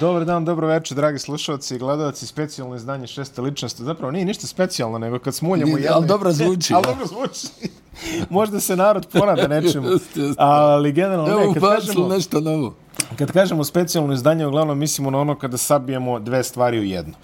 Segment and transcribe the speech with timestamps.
[0.00, 3.84] Dobar dan, dobro večer, dragi slušalci i gledalci, specijalno izdanje šeste ličnosti.
[3.84, 5.88] Zapravo nije ništa specijalno, nego kad smuljamo jedni...
[5.88, 6.72] Ali dobro zvuči.
[6.74, 7.70] ali dobro zvuči.
[8.30, 9.88] Možda se narod ponada nečemu.
[10.38, 12.08] Ali generalno ne, kad kažemo...
[12.08, 12.74] nešto novo.
[13.16, 17.14] Kad kažemo specijalno izdanje, uglavnom mislimo na ono kada sabijemo dve stvari u jedno.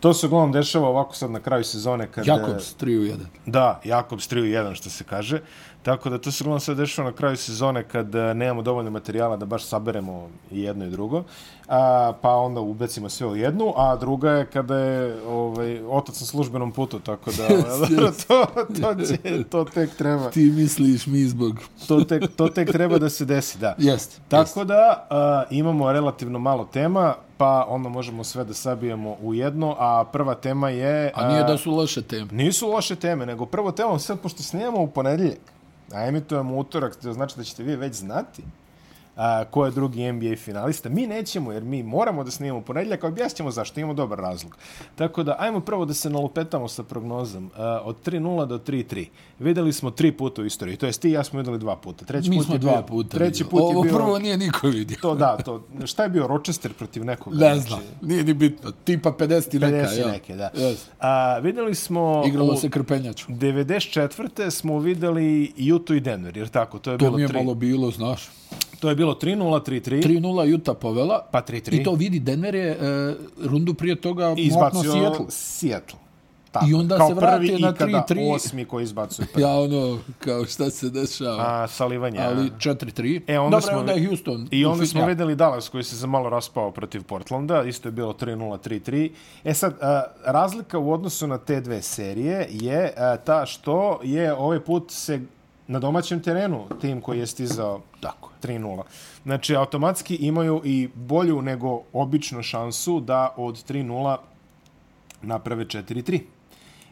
[0.00, 2.06] To se uglavnom dešava ovako sad na kraju sezone.
[2.06, 2.32] Kada...
[2.32, 3.16] Jakobs 3 u 1.
[3.46, 5.40] Da, Jakobs 3 u 1, što se kaže.
[5.86, 9.36] Tako da to se uglavnom sad dešava na kraju sezone kad eh, nemamo dovoljno materijala
[9.36, 11.22] da baš saberemo i jedno i drugo.
[11.68, 16.26] A, pa onda ubecimo sve u jednu, a druga je kada je ovaj, otac na
[16.26, 17.48] službenom putu, tako da
[18.28, 18.46] to,
[18.80, 20.30] to, će, to tek treba.
[20.30, 21.60] Ti misliš mi zbog.
[21.88, 23.74] to, tek, to tek treba da se desi, da.
[23.78, 24.20] Jest.
[24.28, 24.68] Tako jest.
[24.68, 30.04] da a, imamo relativno malo tema, pa onda možemo sve da sabijemo u jedno, a
[30.12, 31.12] prva tema je...
[31.14, 32.32] A nije da su loše teme.
[32.32, 35.55] Nisu loše teme, nego prvo tema, sad pošto snijemo u ponedjeljak,
[35.92, 38.42] a emitujemo utorak, to znači da ćete vi već znati?
[39.16, 40.88] A, ko je drugi NBA finalista.
[40.88, 44.56] Mi nećemo, jer mi moramo da snimamo ponedljak, a objasnimo zašto, imamo dobar razlog.
[44.94, 47.50] Tako da, ajmo prvo da se nalupetamo sa prognozom.
[47.56, 49.06] A, od 3-0 do 3-3.
[49.38, 52.04] Videli smo tri puta u istoriji, to jest ti i ja smo videli dva puta.
[52.04, 54.96] Treći mi put smo dva puta treći put Ovo je bio, prvo nije niko vidio.
[55.02, 57.34] To da, to, šta je bio Rochester protiv nekog?
[57.34, 58.72] Ne znači, nije ni bitno.
[58.84, 59.88] Tipa 50 i neka.
[59.88, 60.06] 50 ja.
[60.06, 60.50] neke, da.
[60.54, 60.76] Yes.
[61.00, 62.22] A, videli smo...
[62.26, 63.26] Igralo se krpenjaču.
[63.28, 64.50] 94.
[64.50, 67.38] smo videli Utah i Denver, jer tako, to je to bilo To mi je tri.
[67.38, 68.28] malo bilo, znaš.
[68.80, 70.02] To je bilo 3-0, 3-3.
[70.02, 71.26] 3-0 Utah povela.
[71.30, 71.80] Pa 3-3.
[71.80, 72.76] I to vidi, Denver je e,
[73.44, 75.26] rundu prije toga mokno Seattle.
[75.28, 75.98] Seattle.
[76.52, 76.66] Tako.
[76.70, 77.92] I onda kao se vrati na 3-3.
[77.92, 79.42] Kao prvi osmi koji izbacuje prvi.
[79.42, 81.36] Ja, ono, kao šta se dešava.
[81.38, 82.18] A, salivanje.
[82.18, 83.20] Ali 4-3.
[83.26, 84.48] E, onda Dobre, smo, onda je Houston.
[84.50, 87.62] I onda smo videli Dallas koji se za malo raspao protiv Portlanda.
[87.62, 89.10] Isto je bilo 3-0, 3-3.
[89.44, 94.34] E sad, a, razlika u odnosu na te dve serije je a, ta što je
[94.34, 95.20] ovaj put se
[95.68, 98.82] na domaćem terenu tim koji je stizao tako 3-0.
[99.22, 104.16] Znači, automatski imaju i bolju nego obično šansu da od 3-0
[105.22, 106.20] naprave 4-3.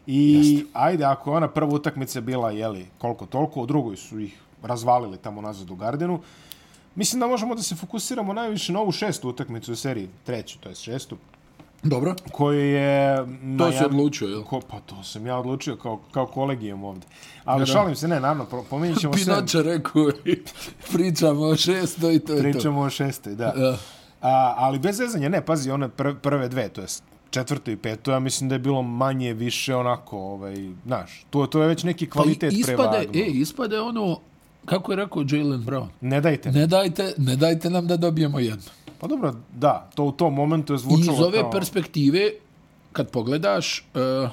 [0.07, 0.69] I Jeste.
[0.73, 5.41] ajde, ako ona prva utakmica bila, jeli, koliko toliko, u drugoj su ih razvalili tamo
[5.41, 6.19] nazad u Gardenu,
[6.95, 10.69] mislim da možemo da se fokusiramo najviše na ovu šestu utakmicu u seriji, treću, to
[10.69, 11.17] je šestu,
[11.85, 12.15] Dobro.
[12.31, 13.25] Koji je...
[13.57, 14.43] To se odlučio, jel?
[14.43, 17.09] Ko, pa to sam ja odlučio kao, kao kolegijom ovdje.
[17.45, 19.35] Ali da, šalim se, ne, naravno, pominjit ćemo sve...
[19.35, 20.11] Pinoče rekao,
[20.93, 22.57] pričamo o šestoj, to je pričamo to.
[22.57, 23.53] Pričamo o šestoj, da.
[23.57, 23.77] Ja.
[24.21, 26.87] A, ali bez zezanja, ne, pazi, one pr prve dve, to je
[27.29, 31.61] četvrto i peto, ja mislim da je bilo manje, više, onako, ovaj, znaš, to, to
[31.61, 33.21] je već neki kvalitet pa ispade, prevagno.
[33.21, 34.19] E, ispade ono,
[34.65, 35.87] kako je rekao Jalen Brown?
[36.01, 36.51] Ne dajte.
[36.51, 38.71] Ne dajte, ne dajte nam da dobijemo jedno.
[38.99, 41.51] Pa dobro, da, to u tom momentu je zvučalo Iz ove kao...
[41.51, 42.31] perspektive,
[42.91, 44.29] kad pogledaš, uh,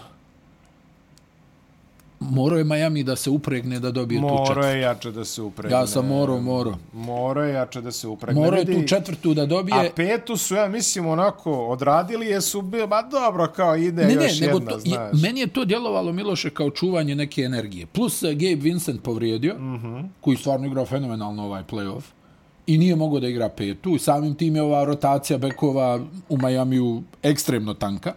[2.30, 4.58] morao je Miami da se upregne da dobije moro tu četvrtu.
[4.58, 5.78] Morao je jače da se upregne.
[5.78, 6.74] Ja sam morao, morao.
[6.92, 8.40] Morao je jače da se upregne.
[8.40, 9.86] Morao je tu četvrtu da dobije.
[9.86, 14.14] A petu su, ja mislim, onako odradili, je su bili, ba dobro, kao ide ne,
[14.14, 15.22] još ne, jedna, to, znaš.
[15.22, 17.86] Meni je to djelovalo, Miloše, kao čuvanje neke energije.
[17.86, 20.08] Plus uh, Gabe Vincent povrijedio, mm -hmm.
[20.20, 22.02] koji stvarno igrao fenomenalno ovaj playoff
[22.66, 23.98] i nije mogao da igra petu.
[23.98, 28.14] Samim tim je ova rotacija bekova u Majamiju ekstremno tanka.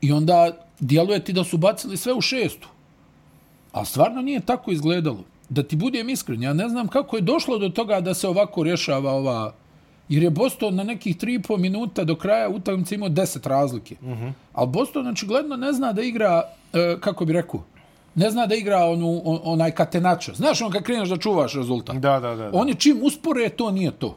[0.00, 2.68] I onda djeluje ti da su bacili sve u šestu.
[3.72, 5.24] A stvarno nije tako izgledalo.
[5.48, 8.62] Da ti budem iskren, ja ne znam kako je došlo do toga da se ovako
[8.62, 9.54] rješava ova...
[10.08, 13.96] Jer je Boston na nekih 3,5 minuta do kraja utakmice imao 10 razlike.
[14.02, 14.32] Mm -hmm.
[14.52, 16.42] Ali Boston očigledno ne zna da igra,
[16.72, 17.62] e, kako bi rekao,
[18.14, 20.34] ne zna da igra onu, on, onaj katenačo.
[20.34, 21.96] Znaš on kad kreneš da čuvaš rezultat?
[21.96, 22.50] Da, da, da.
[22.50, 22.50] da.
[22.52, 24.16] Oni čim uspore, to nije to.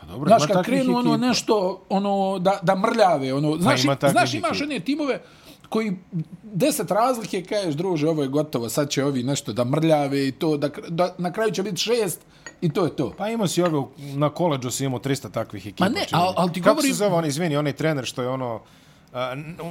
[0.00, 3.96] Pa dobro, znaš kad krenu ono nešto, ono, da, da mrljave, ono, pa znaš, ima
[4.10, 5.20] znaš imaš one timove
[5.68, 5.96] koji
[6.42, 10.56] deset razlike kažeš, druže, ovo je gotovo, sad će ovi nešto da mrljave i to,
[10.56, 12.20] da, da na kraju će biti šest
[12.60, 13.14] i to je to.
[13.18, 15.84] Pa imao si ove, na koleđu si imao 300 takvih ekipa.
[15.84, 16.88] Ma ne, ali al ti Kako govori...
[16.88, 18.60] se zove on, izvini, onaj trener što je ono,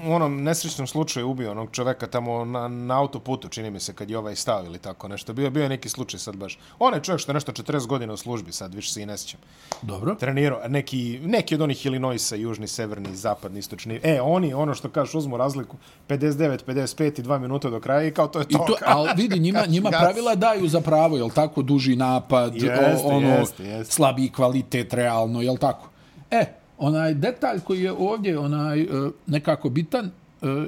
[0.06, 4.10] u onom nesrećnom slučaju ubio onog čoveka tamo na, na autoputu, čini mi se, kad
[4.10, 5.34] je ovaj stav ili tako nešto.
[5.34, 6.60] Bio, bio je neki slučaj sad baš.
[6.80, 9.18] On je čovjek što je nešto 40 godina u službi, sad više se i ne
[9.18, 9.40] sjećam.
[9.82, 10.16] Dobro.
[10.16, 14.00] Trenirao, neki, neki od onih Illinoisa, južni, severni, zapadni, istočni.
[14.04, 15.78] E, oni, ono što kažeš, uzmu razliku
[16.08, 18.50] 59, 55 i 2 minuta do kraja i kao to je to.
[18.50, 22.98] I to ali vidi, njima, njima pravila daju za pravo, jel tako, duži napad, jeste,
[23.04, 23.94] ono, jeste, jeste.
[23.94, 25.90] slabiji kvalitet, realno, jel tako?
[26.32, 26.46] E,
[26.78, 28.88] onaj detalj koji je ovdje onaj e,
[29.28, 30.12] nekako bitan e,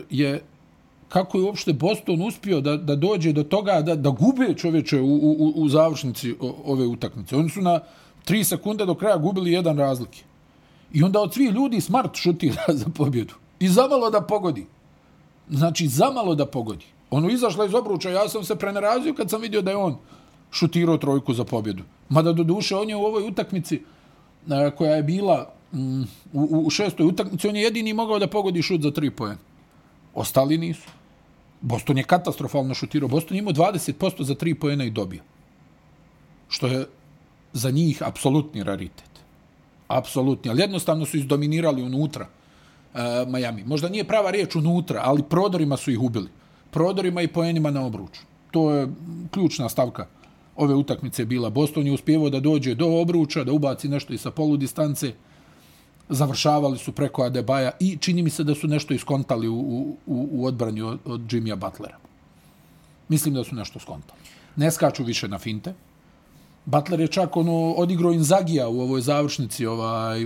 [0.10, 0.42] je
[1.10, 5.16] kako je uopšte Boston uspio da, da dođe do toga da, da gube čovječe u,
[5.16, 6.36] u, u završnici
[6.66, 7.36] ove utakmice.
[7.36, 7.80] Oni su na
[8.26, 10.24] tri sekunde do kraja gubili jedan razlike.
[10.94, 13.34] I onda od svih ljudi Smart šutira za pobjedu.
[13.60, 14.66] I zamalo da pogodi.
[15.50, 16.86] Znači, zamalo da pogodi.
[17.12, 19.98] Ono izašla iz obruča, ja sam se prenerazio kad sam vidio da je on
[20.52, 21.84] šutirao trojku za pobjedu.
[22.10, 23.82] Mada do duše, on je u ovoj utakmici
[24.50, 28.62] e, koja je bila mm, u, u šestoj utakmici on je jedini mogao da pogodi
[28.62, 29.38] šut za tri poena.
[30.14, 30.90] Ostali nisu.
[31.62, 33.10] Boston je katastrofalno šutirao.
[33.10, 35.22] Boston je imao 20% za tri poena i dobio.
[36.50, 36.86] Što je
[37.54, 39.10] za njih apsolutni raritet.
[39.88, 40.52] Apsolutni.
[40.52, 43.64] Ali jednostavno su izdominirali unutra uh, Miami.
[43.64, 46.30] Možda nije prava riječ unutra, ali prodorima su ih ubili.
[46.72, 48.22] Prodorima i poenima na obruču.
[48.52, 48.88] To je
[49.32, 50.08] ključna stavka
[50.56, 51.50] ove utakmice bila.
[51.50, 55.14] Boston je uspjevao da dođe do obruča, da ubaci nešto i sa polu distance.
[56.10, 59.96] Završavali su preko Adebaja i čini mi se da su nešto iskontali u, u,
[60.32, 61.98] u odbranju od, od Jimmya Butlera.
[63.10, 64.20] Mislim da su nešto skontali.
[64.56, 65.74] Ne skaču više na finte.
[66.66, 70.26] Butler je čak ono odigrao Inzagija u ovoj završnici ovaj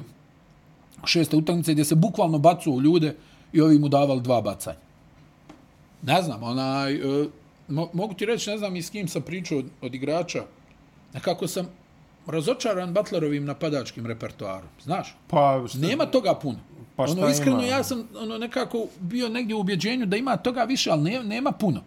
[1.06, 3.16] šeste utakmice gdje se bukvalno bacu u ljude
[3.54, 4.78] i ovi mu davali dva bacanja.
[6.02, 7.28] Ne znam, onaj, e,
[7.68, 10.44] mo, mogu ti reći, ne znam i s kim sam pričao od, od igrača,
[11.14, 11.68] nekako sam
[12.28, 15.16] razočaran Butlerovim napadačkim repertoarom, znaš?
[15.28, 16.60] Pa, šta, Nema toga puno.
[16.96, 17.68] Pa ono, iskreno, ima?
[17.68, 21.52] ja sam ono, nekako bio negdje u ubjeđenju da ima toga više, ali ne, nema
[21.52, 21.84] puno.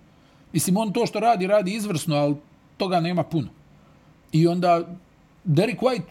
[0.52, 2.36] Mislim, on to što radi, radi izvrsno, ali
[2.76, 3.48] toga nema puno.
[4.32, 4.96] I onda
[5.44, 6.02] Derek White,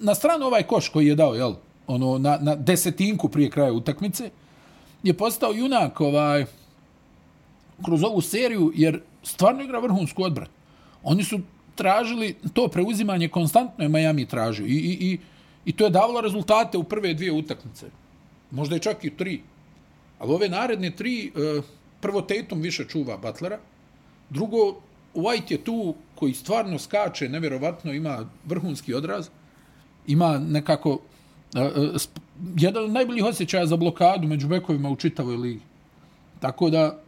[0.00, 1.54] na stranu ovaj koš koji je dao, jel,
[1.86, 4.30] ono, na, na desetinku prije kraja utakmice,
[5.02, 6.44] je postao junak ovaj,
[7.84, 10.50] kroz ovu seriju, jer stvarno igra vrhunsku odbranu.
[11.02, 11.40] Oni su
[11.80, 15.18] tražili to preuzimanje konstantno je Miami tražio i, i, i,
[15.64, 17.86] i to je davalo rezultate u prve dvije utakmice.
[18.50, 19.40] Možda je čak i tri.
[20.18, 21.62] Ali ove naredne tri, eh,
[22.00, 23.58] prvo Tatum više čuva Butlera,
[24.30, 24.76] drugo
[25.14, 29.28] White je tu koji stvarno skače, nevjerovatno, ima vrhunski odraz,
[30.06, 30.98] ima nekako
[31.54, 31.98] eh, eh,
[32.56, 35.62] jedan od najboljih osjećaja za blokadu među bekovima u čitavoj ligi.
[36.40, 36.98] Tako da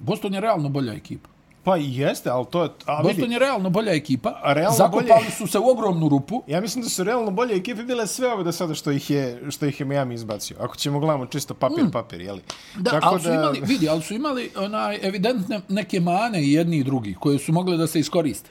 [0.00, 1.31] Boston je realno bolja ekipa.
[1.64, 2.68] Pa i jeste, ali to je...
[2.86, 4.40] A, Boston vidi, je realno bolja ekipa.
[4.44, 6.42] Realno Zakopali bolje- su se u ogromnu rupu.
[6.46, 9.42] ja mislim da su realno bolje ekipe bile sve ove do sada što ih je,
[9.50, 10.56] što ih je Miami izbacio.
[10.60, 11.90] Ako ćemo gledamo čisto papir, mm.
[11.90, 12.40] papir, jeli?
[12.76, 16.84] Da, ali su imali, vidi, ali su imali onaj evidentne neke mane i jedni i
[16.84, 18.50] drugi koje su mogle da se iskoriste.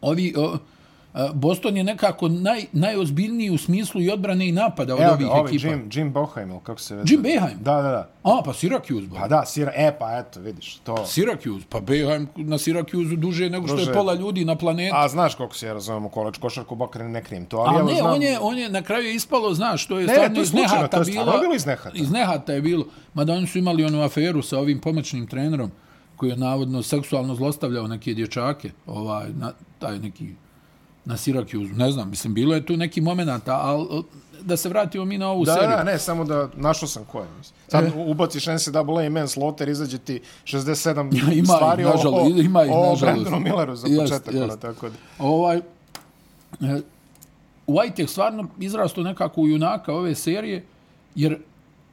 [0.00, 0.58] Ovi, o,
[1.34, 5.50] Boston je nekako naj, najozbiljniji u smislu i odbrane i napada od Evo ovih ovaj
[5.50, 5.68] ekipa.
[5.68, 7.12] Jim, Jim Boheim, kako se veze?
[7.12, 7.58] Jim Boeheim?
[7.60, 8.08] Da, da, da.
[8.22, 9.16] A, pa Syracuse, ba.
[9.20, 10.94] Pa da, sira, e, pa eto, vidiš, to...
[10.94, 13.90] Syracuse, pa Boeheim na Syracuse duže nego što Duže.
[13.90, 14.92] je pola ljudi na planeti.
[14.94, 17.80] A znaš koliko se ja razumem u koleč košarku, bakar ne krijem to, ali A
[17.80, 18.12] evo ne, znam...
[18.12, 20.44] on je, on je na kraju je ispalo, znaš, to je Ne, stvarno to je
[20.44, 21.22] iz nehata to je bilo.
[21.22, 21.96] stvarno bilo iz nehata.
[21.96, 22.84] Iz nehata je bilo.
[23.14, 25.70] Mada oni su imali onu aferu sa ovim pomoćnim trenerom
[26.16, 30.34] koji je navodno seksualno zlostavljao neke dječake, ovaj, na, taj neki
[31.10, 34.02] na Syracuse, ne znam, mislim, bilo je tu neki momenata, ali
[34.42, 35.70] da se vratimo mi na ovu Da, seriju.
[35.70, 37.26] da, ne, samo da našao sam koje.
[37.68, 37.90] Sad E.
[37.96, 42.64] ubaciš NCAA i men's loter, izađe ti 67 Ima ih, stvari o, nažalost, o, ima
[42.64, 43.02] ih, o nažalost.
[43.02, 44.34] Brandonu Milleru za Jest, početak.
[44.34, 44.44] jest.
[44.44, 44.94] ono, tako da.
[45.18, 45.62] Ovaj, e,
[47.66, 50.64] White je stvarno izrastao nekako u junaka ove serije,
[51.14, 51.38] jer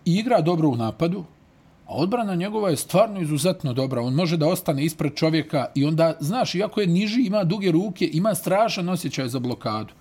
[0.06, 1.24] igra dobro u napadu,
[1.88, 4.02] a odbrana njegova je stvarno izuzetno dobra.
[4.02, 8.10] On može da ostane ispred čovjeka i onda, znaš, iako je niži, ima duge ruke,
[8.14, 9.94] ima strašan osjećaj za blokadu.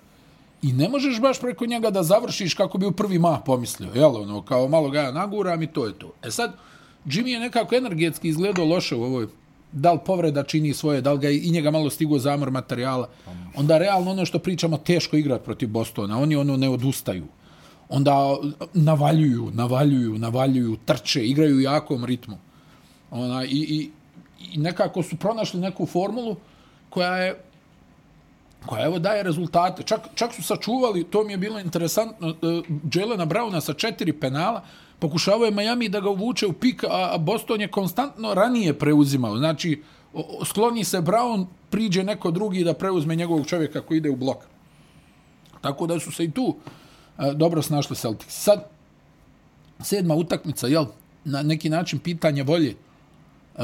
[0.61, 3.89] I ne možeš baš preko njega da završiš kako bi u prvi mah pomislio.
[3.95, 6.11] Jel, ono, kao malo ga ja naguram i to je to.
[6.23, 6.53] E sad,
[7.05, 9.27] Jimmy je nekako energetski izgledao loše u ovoj
[9.71, 13.09] da li povreda čini svoje, da li ga i njega malo stigo zamor materijala.
[13.55, 16.19] Onda realno ono što pričamo teško igrati protiv Bostona.
[16.19, 17.25] Oni ono ne odustaju.
[17.89, 18.37] Onda
[18.73, 22.37] navaljuju, navaljuju, navaljuju, trče, igraju jakom ritmu.
[23.11, 23.89] Ona, i, i,
[24.53, 26.35] I nekako su pronašli neku formulu
[26.89, 27.43] koja je
[28.65, 29.83] koja evo daje rezultate.
[29.83, 32.35] Čak, čak su sačuvali, to mi je bilo interesantno, uh,
[32.93, 34.63] Jelena Browna sa četiri penala,
[34.99, 39.37] pokušavao je Miami da ga uvuče u pik, a, a Boston je konstantno ranije preuzimao.
[39.37, 39.81] Znači,
[40.13, 44.37] o, skloni se Brown, priđe neko drugi da preuzme njegovog čovjeka koji ide u blok.
[45.61, 46.55] Tako da su se i tu uh,
[47.33, 48.33] dobro snašli Celtics.
[48.33, 48.63] Sad,
[49.79, 50.85] sedma utakmica, jel,
[51.25, 52.75] na neki način pitanje volje
[53.55, 53.63] uh,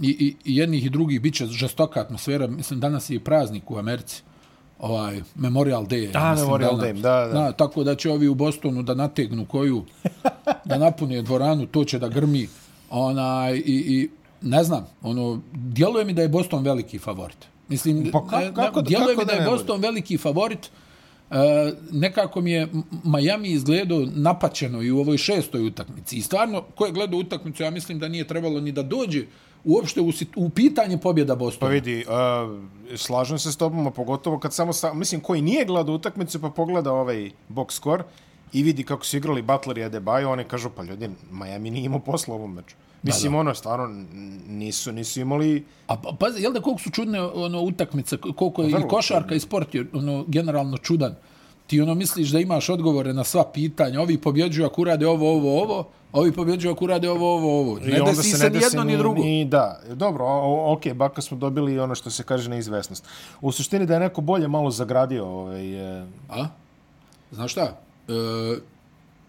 [0.00, 0.10] i,
[0.44, 2.46] i, jednih i drugih bit će žestoka atmosfera.
[2.46, 4.22] Mislim, danas je i praznik u Americi.
[4.78, 6.10] Ovaj, Memorial Day.
[6.14, 6.76] A, mislim, Memorial.
[6.76, 7.32] Day, da, da.
[7.34, 7.52] da.
[7.52, 9.84] Tako da će ovi u Bostonu da nategnu koju,
[10.64, 12.48] da napune dvoranu, to će da grmi.
[12.90, 14.10] Onaj, i, i
[14.42, 17.36] ne znam, ono, djeluje mi da je Boston veliki favorit.
[17.68, 20.18] Mislim, Pa kako- ne- kako da- djeluje kako mi da da je ne Boston veliki
[20.18, 20.70] favorit.
[21.30, 22.68] E, nekako mi je
[23.04, 26.16] Miami izgledao napaćeno i u ovoj šestoj utakmici.
[26.16, 29.24] I stvarno, ko je gledao utakmicu, ja mislim da nije trebalo ni da dođe
[29.64, 32.60] uopšte u, u pitanje pobjeda Pa vidi, uh,
[32.96, 36.50] slažem se s tobom, a pogotovo kad samo, sa, mislim, koji nije gledao utakmicu pa
[36.50, 38.04] pogleda ovaj box score
[38.52, 42.00] i vidi kako su igrali Butler i Adebayo, oni kažu, pa ljudi, Miami nije imao
[42.00, 42.76] posla u ovom meču.
[43.02, 43.38] Mislim, da.
[43.38, 44.04] ono, stvarno,
[44.48, 45.64] nisu, nisu imali...
[45.86, 49.34] A pa, pazi, jel da koliko su čudne ono, utakmice, koliko je Vrlo i košarka
[49.34, 51.14] i sport je ono, generalno čudan.
[51.66, 55.62] ti ono misliš da imaš odgovore na sva pitanja, ovi pobjeđuju ako urade ovo, ovo,
[55.62, 57.78] ovo, ovi pobjeđuju ako urade ovo, ovo, ovo.
[57.78, 59.22] Ne desi se, ni jedno ni drugo.
[59.22, 63.04] Ni, da, dobro, o, ok, baka smo dobili ono što se kaže neizvesnost.
[63.40, 65.98] U suštini da je neko bolje malo zagradio ovaj...
[66.00, 66.06] E...
[66.28, 66.46] A?
[67.30, 67.76] Znaš šta?
[68.08, 68.12] E,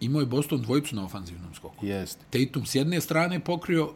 [0.04, 1.86] imao je Boston dvojicu na ofanzivnom skoku.
[1.86, 2.24] Jeste.
[2.30, 3.92] Tatum s jedne strane pokrio,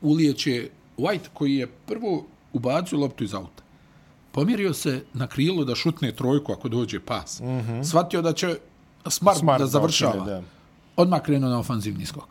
[0.00, 3.62] ulijeće White koji je prvo ubacio loptu iz auta.
[4.32, 7.40] Pomjerio se na krilo da šutne trojku ako dođe pas.
[7.40, 7.84] Mm -hmm.
[7.84, 8.58] Svatio da će
[9.08, 10.24] Smart, Smart da završava.
[10.24, 10.42] Da.
[10.96, 12.28] Odmah krenuo na ofanzivni skok.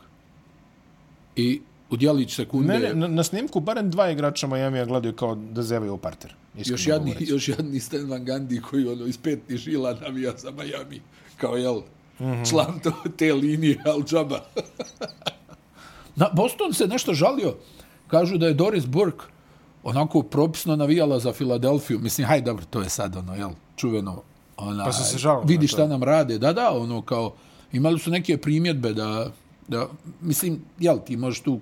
[1.36, 1.60] I
[1.90, 2.72] u dijelić sekunde...
[2.72, 6.34] Ne, ne, na, na snimku barem dva igrača Miami-a gledaju kao da zevaju u parter.
[6.54, 11.00] Još jadni, još jadni Stan Van Gundy koji ono iz petni žila navija za Miami.
[11.36, 11.80] Kao jel,
[12.20, 12.50] mm -hmm.
[12.50, 14.40] član to, te linije Al Džaba.
[16.16, 17.54] na, Boston se nešto žalio.
[18.06, 19.24] Kažu da je Doris Burke
[19.82, 21.98] onako propisno navijala za Filadelfiju.
[21.98, 24.22] Mislim, hajde, dobro, to je sad ono, jel, čuveno.
[24.56, 25.44] Ona, pa se žalio.
[25.44, 26.38] Vidi šta nam rade.
[26.38, 27.32] Da, da, ono, kao,
[27.72, 29.30] imali su neke primjedbe da,
[29.68, 29.88] da
[30.20, 31.60] mislim, jel, ti možeš tu,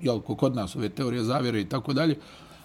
[0.00, 2.18] jel, kod nas ove teorije zavjere i tako dalje,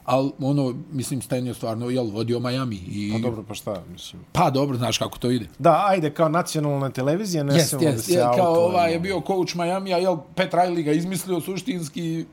[0.09, 2.75] ali ono, mislim, Stan je stvarno, jel, vodio Miami.
[2.75, 3.11] I...
[3.13, 4.21] Pa dobro, pa šta, mislim.
[4.31, 5.47] Pa dobro, znaš kako to ide.
[5.59, 8.37] Da, ajde, kao nacionalna televizija, ne yes, yes, da se auto...
[8.37, 12.25] Kao ovaj je bio coach Miami, a jel, Pet Riley ga izmislio suštinski,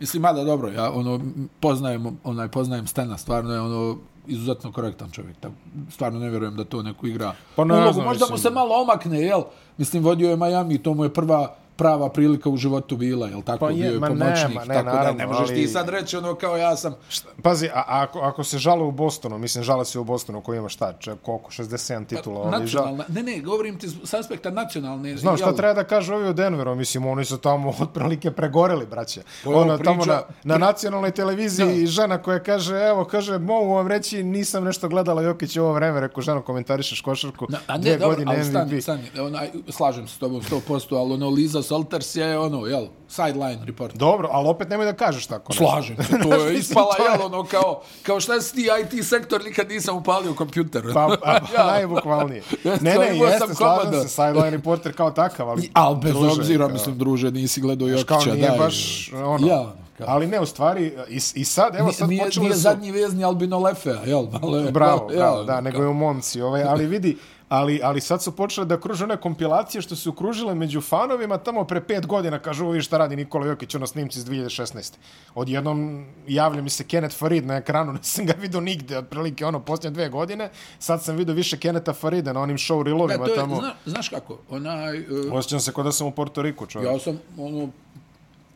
[0.00, 1.20] Mislim, mada dobro, ja ono,
[1.60, 5.36] poznajem, onaj, poznajem Stena, stvarno je ono, izuzetno korektan čovjek.
[5.40, 5.54] Tako,
[5.90, 7.34] stvarno ne vjerujem da to neko igra.
[7.56, 8.34] Pa ne, Ulogu, znam, možda mislim.
[8.34, 9.42] mu se malo omakne, jel?
[9.78, 13.58] Mislim, vodio je Miami, to mu je prva prava prilika u životu bila, jel tako,
[13.58, 15.54] pa je, bio je pomoćnik, nema, ne, tako naravno, da ne možeš ali...
[15.54, 16.94] ti sad reći ono kao ja sam...
[17.08, 20.58] Šta, pazi, a, ako, ako se žale u Bostonu, mislim, žale se u Bostonu koji
[20.58, 22.42] ima šta, če, koliko, 67 titula?
[22.42, 23.14] Pa, nacionalna, žal...
[23.14, 25.16] ne, ne, govorim ti s aspekta nacionalne...
[25.16, 25.56] Znam, šta jel...
[25.56, 29.22] treba da kaže ovi u Denveru, mislim, oni su tamo otprilike pregoreli, braće.
[29.44, 29.90] Ono, priča...
[29.90, 31.86] tamo na, na nacionalnoj televiziji ja.
[31.86, 36.22] žena koja kaže, evo, kaže, mogu vam reći, nisam nešto gledala Jokić ovo vreme, rekao,
[36.22, 38.50] žena, komentarišeš košarku, na, a ne, dvije dobro, godine MVP.
[38.50, 42.86] Stani, stani, onaj, slažem se s tobom 100%, ali ono, Liza Salters je ono, jel,
[43.08, 43.96] sideline report.
[43.96, 45.52] Dobro, ali opet nemoj da kažeš tako.
[45.52, 49.68] Slažem se, to je ispala, jel, ono, kao, kao šta si ti IT sektor, nikad
[49.68, 50.82] nisam upalio kompjuter.
[50.94, 52.42] pa, pa, pa najbukvalnije.
[52.80, 55.70] ne, ne, jeste, slažem se, sideline reporter kao takav, ali...
[55.72, 58.36] Ali bez druže, obzira, kao, mislim, druže, nisi gledao Jokića, daj.
[58.36, 60.06] Nije baš, ono, ja, Kao.
[60.08, 62.60] Ali ne, u stvari, i, i sad, evo sad nije, počeli nije su...
[62.60, 64.26] zadnji vezni Albino Lefea, jel?
[64.42, 67.16] Ale, bravo, jel, bravo, da, nego je u Monci, ovaj, ali vidi,
[67.52, 71.64] ali, ali sad su počele da kruže one kompilacije što su ukružile među fanovima tamo
[71.64, 74.92] pre pet godina, kažu ovo šta radi Nikola Jokić, ono snimci iz 2016.
[75.34, 79.94] Odjednom javlja mi se Kenneth Farid na ekranu, nisam ga vidio nigde, otprilike ono, posljednje
[79.94, 83.56] dve godine, sad sam vidio više Kenneta Farida na onim show reelovima tamo.
[83.56, 84.98] Zna, znaš kako, onaj...
[84.98, 86.92] Uh, Osjećam se kod da sam u Porto Riku, čovjek.
[86.92, 87.68] Ja sam, ono,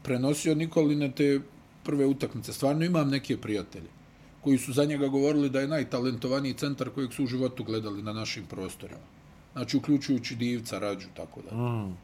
[0.03, 1.41] prenosio Nikoline te
[1.83, 2.53] prve utakmice.
[2.53, 3.96] Stvarno imam neke prijatelje
[4.47, 8.12] koji su za njega govorili da je najtalentovaniji centar kojeg su u životu gledali na
[8.12, 9.07] našim prostorima.
[9.53, 11.57] Znači, uključujući divca, rađu, tako da.
[11.57, 11.97] Mm.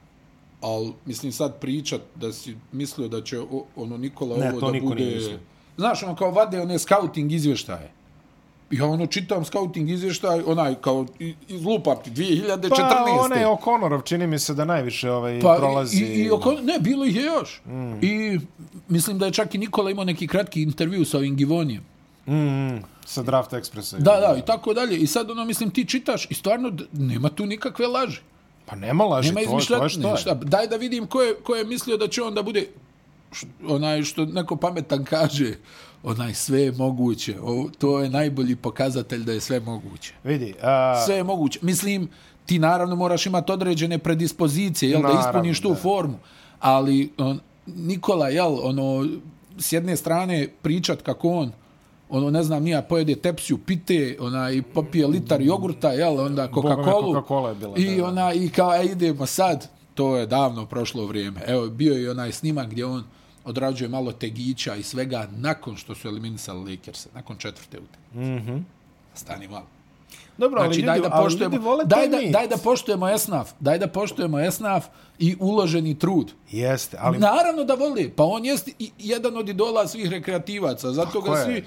[0.60, 3.40] Ali, mislim, sad pričat da si mislio da će
[3.76, 5.38] ono Nikola ne, ovo da bude...
[5.76, 7.90] Znaš, ono kao vade one scouting izvještaje.
[8.70, 11.06] Ja ono čitam scouting izvještaj, onaj kao
[11.48, 12.68] iz lupati 2014.
[12.70, 16.04] Pa onaj O'Connorov čini mi se da najviše ovaj pa, prolazi.
[16.04, 17.62] I, i oko, ne, bilo ih je još.
[17.66, 18.04] Mm.
[18.04, 18.40] I
[18.88, 21.91] mislim da je čak i Nikola imao neki kratki intervju sa ovim Givonijem.
[22.26, 23.98] Mm, sa Draft Expressa.
[23.98, 24.96] Da, da, i tako dalje.
[24.96, 28.20] I sad, ono, mislim, ti čitaš i stvarno nema tu nikakve laži.
[28.66, 30.16] Pa nema laži, nema to, to je što je.
[30.16, 32.68] Šta, daj da vidim ko je, ko je mislio da će on da bude
[33.68, 35.54] onaj što neko pametan kaže
[36.02, 37.36] onaj sve je moguće.
[37.42, 40.14] O, to je najbolji pokazatelj da je sve moguće.
[40.24, 40.54] Vidi.
[40.62, 41.02] A...
[41.06, 41.58] Sve je moguće.
[41.62, 42.08] Mislim,
[42.46, 45.74] ti naravno moraš imati određene predispozicije, jel, naravno, da ispuniš tu da.
[45.74, 46.18] formu.
[46.60, 49.08] Ali on, Nikola, jel, ono,
[49.58, 51.52] s jedne strane pričat kako on
[52.12, 57.14] ono ne znam nija pojede tepsiju pite ona i popije litar jogurta jel onda Coca-Colu
[57.14, 59.68] Coca-Cola je bila i ona i kao e, idemo sad.
[59.94, 61.40] To je davno prošlo vrijeme.
[61.46, 63.04] Evo bio je onaj snimak gdje on
[63.44, 68.30] odrađuje malo tegića i svega nakon što su eliminisali Lakers nakon četvrte utakmice.
[68.30, 68.52] Mhm.
[68.52, 68.66] Mm
[69.14, 69.66] stani malo.
[70.38, 74.40] Dobro, znači, ali, daj da poštujemo, daj, da, daj da poštujemo Esnaf, daj da poštujemo
[74.40, 74.86] Esnaf
[75.18, 76.32] i uloženi trud.
[76.50, 77.18] Jeste, ali...
[77.18, 81.64] Naravno da voli, pa on jeste jedan od idola svih rekreativaca, zato ga svi,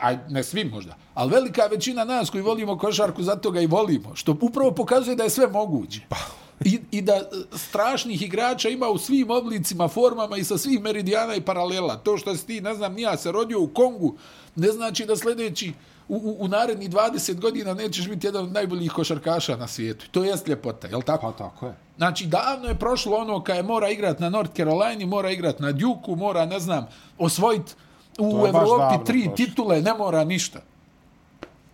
[0.00, 4.16] aj, ne svi možda, ali velika većina nas koji volimo košarku, zato ga i volimo,
[4.16, 6.00] što upravo pokazuje da je sve moguće.
[6.08, 6.16] Pa.
[6.64, 11.34] I, I da e, strašnih igrača ima u svim oblicima, formama i sa svih meridijana
[11.34, 11.96] i paralela.
[11.96, 14.14] To što si ti, ne znam, nija se rodio u Kongu,
[14.56, 15.72] ne znači da sljedeći
[16.08, 20.06] u, u, u narednih 20 godina nećeš biti jedan od najboljih košarkaša na svijetu.
[20.10, 21.32] To jest ljepota, je li tako?
[21.32, 21.74] Pa tako je.
[21.96, 25.72] Znači, davno je prošlo ono kada je mora igrati na North Carolina, mora igrati na
[25.72, 26.86] Duke, mora, ne znam,
[27.18, 27.72] osvojiti
[28.18, 29.36] u Evropi tri prošlo.
[29.36, 30.60] titule, ne mora ništa.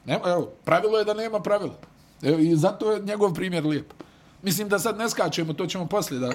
[0.04, 1.75] Nema, evo, pravilo je da nema pravila.
[2.23, 3.92] Evo, I zato je njegov primjer lijep.
[4.42, 6.30] Mislim da sad ne skačemo, to ćemo poslije da...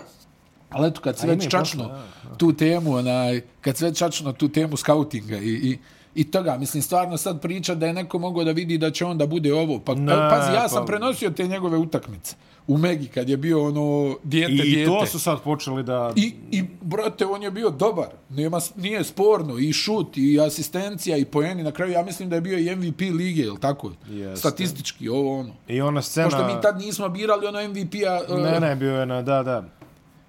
[0.70, 4.50] Ali eto, kad se već čačno posle, tu temu, onaj, kad se već čačno tu
[4.50, 5.80] temu skautinga i, i,
[6.16, 9.18] i toga, mislim, stvarno sad priča da je neko mogao da vidi da će on
[9.18, 9.80] da bude ovo.
[9.80, 12.36] Pa, Ne, pazi, ja sam pa- prenosio te njegove utakmice
[12.68, 14.82] u Megi, kad je bio ono dijete, I, dijete.
[14.82, 16.14] I to su sad počeli da...
[16.16, 18.08] I, I, brate, on je bio dobar.
[18.30, 19.58] Nema, nije sporno.
[19.58, 21.64] I šut, i asistencija, i poeni.
[21.64, 23.92] Na kraju, ja mislim da je bio i MVP lige, je li tako?
[24.10, 24.36] Jeste.
[24.36, 25.54] Statistički, ovo ono.
[25.68, 26.28] I ona scena...
[26.30, 28.34] Pošto mi tad nismo birali ono MVP-a...
[28.34, 29.64] uh, Ne, ne, bio je na, da, da.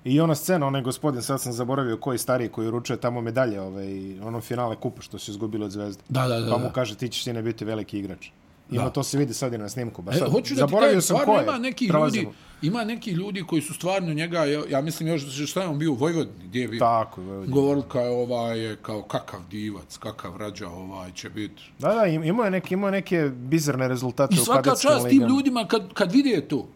[0.06, 3.86] I ona scena, onaj gospodin, sad sam zaboravio koji stariji koji uručuje tamo medalje, ovaj,
[4.20, 6.02] ono finale kupa što su izgubili od Zvezde.
[6.08, 6.50] Da, da, da.
[6.50, 6.72] Pa mu da.
[6.72, 8.26] kaže ti ćeš sine biti veliki igrač.
[8.70, 8.90] Ima Da.
[8.90, 10.02] to se vidi sad i na snimku.
[10.02, 12.28] Ba, E, sad, hoću da ti zaboravio kažem, sam stvarno ima neki ljudi,
[12.62, 15.92] ima neki ljudi koji su stvarno njega, ja, ja mislim još šta je on bio
[15.92, 16.78] u Vojvodini, gdje je bio?
[16.78, 17.54] Tako, je, Vojvodina.
[17.54, 21.62] Govorili kao ovaj kao kakav divac, kakav rađa ovaj će biti.
[21.78, 24.90] Da, da, im- imao je neke, imao je neke bizarne rezultate I u svaka kadetskim
[24.90, 25.28] čast tim ligama.
[25.28, 26.68] ljudima kad, kad vide to.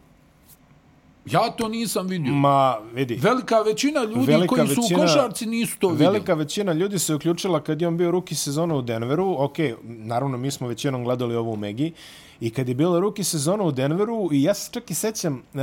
[1.26, 2.32] Ja to nisam vidio.
[2.32, 6.12] Ma, vidi, Velika većina ljudi Velika koji su većina- u košarci nisu to vidjeli.
[6.12, 9.36] velika većina ljudi se uključila kad je on bio ruki sezona u Denveru.
[9.38, 11.92] Ok, naravno, mi smo većinom gledali ovo u Megi.
[12.40, 15.60] I kad je bila ruki sezona u Denveru, i ja se čak i sećam, uh,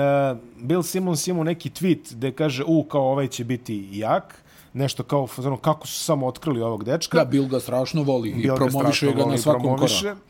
[0.58, 5.28] Bill Simmons imao neki tweet gde kaže, u, kao ovaj će biti jak, nešto kao,
[5.28, 7.18] fazonu, kako su samo otkrili ovog dečka.
[7.18, 10.02] Da, Bill ga strašno voli i Bill ga promoviše ga voli na i svakom promoviše.
[10.02, 10.22] koraku.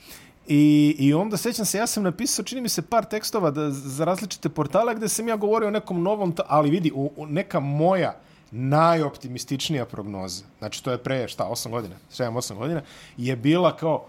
[0.48, 4.06] I, I onda sećam se, ja sam napisao, čini mi se, par tekstova da, za
[4.06, 8.20] različite portale gde sam ja govorio o nekom novom, ali vidi, u, u neka moja
[8.52, 12.82] najoptimističnija prognoza, znači to je pre, šta, 8 godina, 7-8 godina,
[13.18, 14.06] je bila kao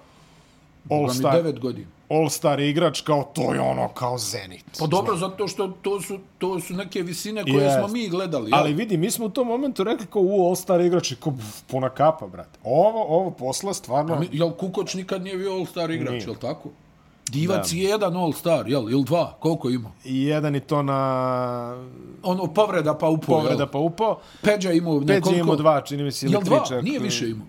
[0.84, 1.88] mi All-Star, devet godina.
[2.10, 4.64] All-star igrač, kao to je ono, kao Zenit.
[4.78, 7.78] Pa dobro, zato što to su, to su neke visine koje Jest.
[7.78, 8.50] smo mi gledali.
[8.50, 8.58] jel?
[8.60, 11.32] Ali vidi, mi smo u tom momentu rekli kao u All-Star igrač i kao
[11.66, 12.58] puna kapa, brate.
[12.64, 14.20] Ovo, ovo posla stvarno...
[14.20, 16.24] Mi- Jel Kukoč nikad nije bio All-Star igrač, Nije.
[16.24, 16.68] jel tako?
[17.30, 18.90] Divac je jedan All-Star, jel?
[18.90, 19.90] Ili dva, koliko ima?
[20.04, 21.84] I jedan i to na
[22.22, 23.68] Ono, povreda pa upao, povreda jel?
[23.72, 24.20] pa upao.
[24.42, 25.40] Peđa imao nekoliko...
[25.40, 26.64] imao dva, čini mi se, ili Jel dva?
[26.82, 27.46] Nije više imao.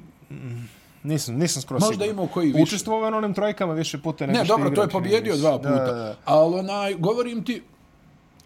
[1.03, 2.11] Nisam, nisam skoro Možda siguran.
[2.11, 2.63] imao koji više.
[2.63, 5.69] Učestvovao na onim trojkama više puta nego Ne, što dobro, to je pobjedio dva puta.
[5.69, 6.15] Da, da, da.
[6.25, 7.61] Ali onaj, govorim ti...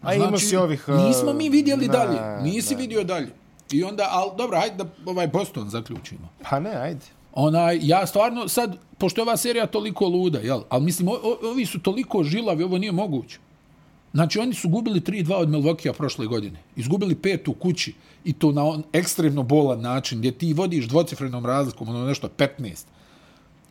[0.02, 2.42] A imao si ovih, uh, Nismo mi vidjeli da, dalje.
[2.44, 2.82] Nisi da.
[2.82, 3.30] vidio dalje.
[3.72, 6.30] I onda, ali dobro, hajde da ovaj Boston zaključimo.
[6.50, 7.06] Pa ne, ajde.
[7.34, 10.62] Onaj, ja stvarno sad, pošto je ova serija toliko luda, jel?
[10.70, 13.40] Ali mislim, o, o, ovi su toliko žilavi, ovo nije moguće.
[14.14, 16.60] Znači, oni su gubili 3-2 od Milwaukee prošle godine.
[16.76, 21.46] Izgubili pet u kući i to na on ekstremno bolan način, gdje ti vodiš dvocifrenom
[21.46, 22.86] razlikom, ono nešto 15.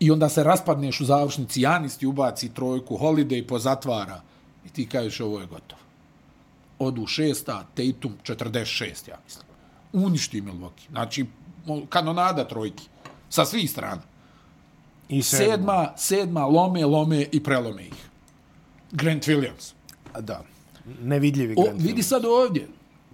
[0.01, 4.21] I onda se raspadneš u završnici, Janis ti ubaci trojku, Holiday pozatvara
[4.67, 5.81] i ti kažeš ovo je gotovo.
[6.79, 9.47] Odu šesta, Tatum 46, ja mislim.
[9.93, 10.91] Uništi Milwaukee.
[10.91, 11.27] Znači,
[11.89, 12.85] kanonada trojki.
[13.29, 14.03] Sa svih strana.
[15.09, 15.47] I sedma.
[15.47, 18.09] Sedma, sedma, lome, lome i prelome ih.
[18.93, 19.73] Grant Williams.
[20.20, 20.44] Da.
[21.03, 22.68] Nevidljivi O, vidi sad ovdje,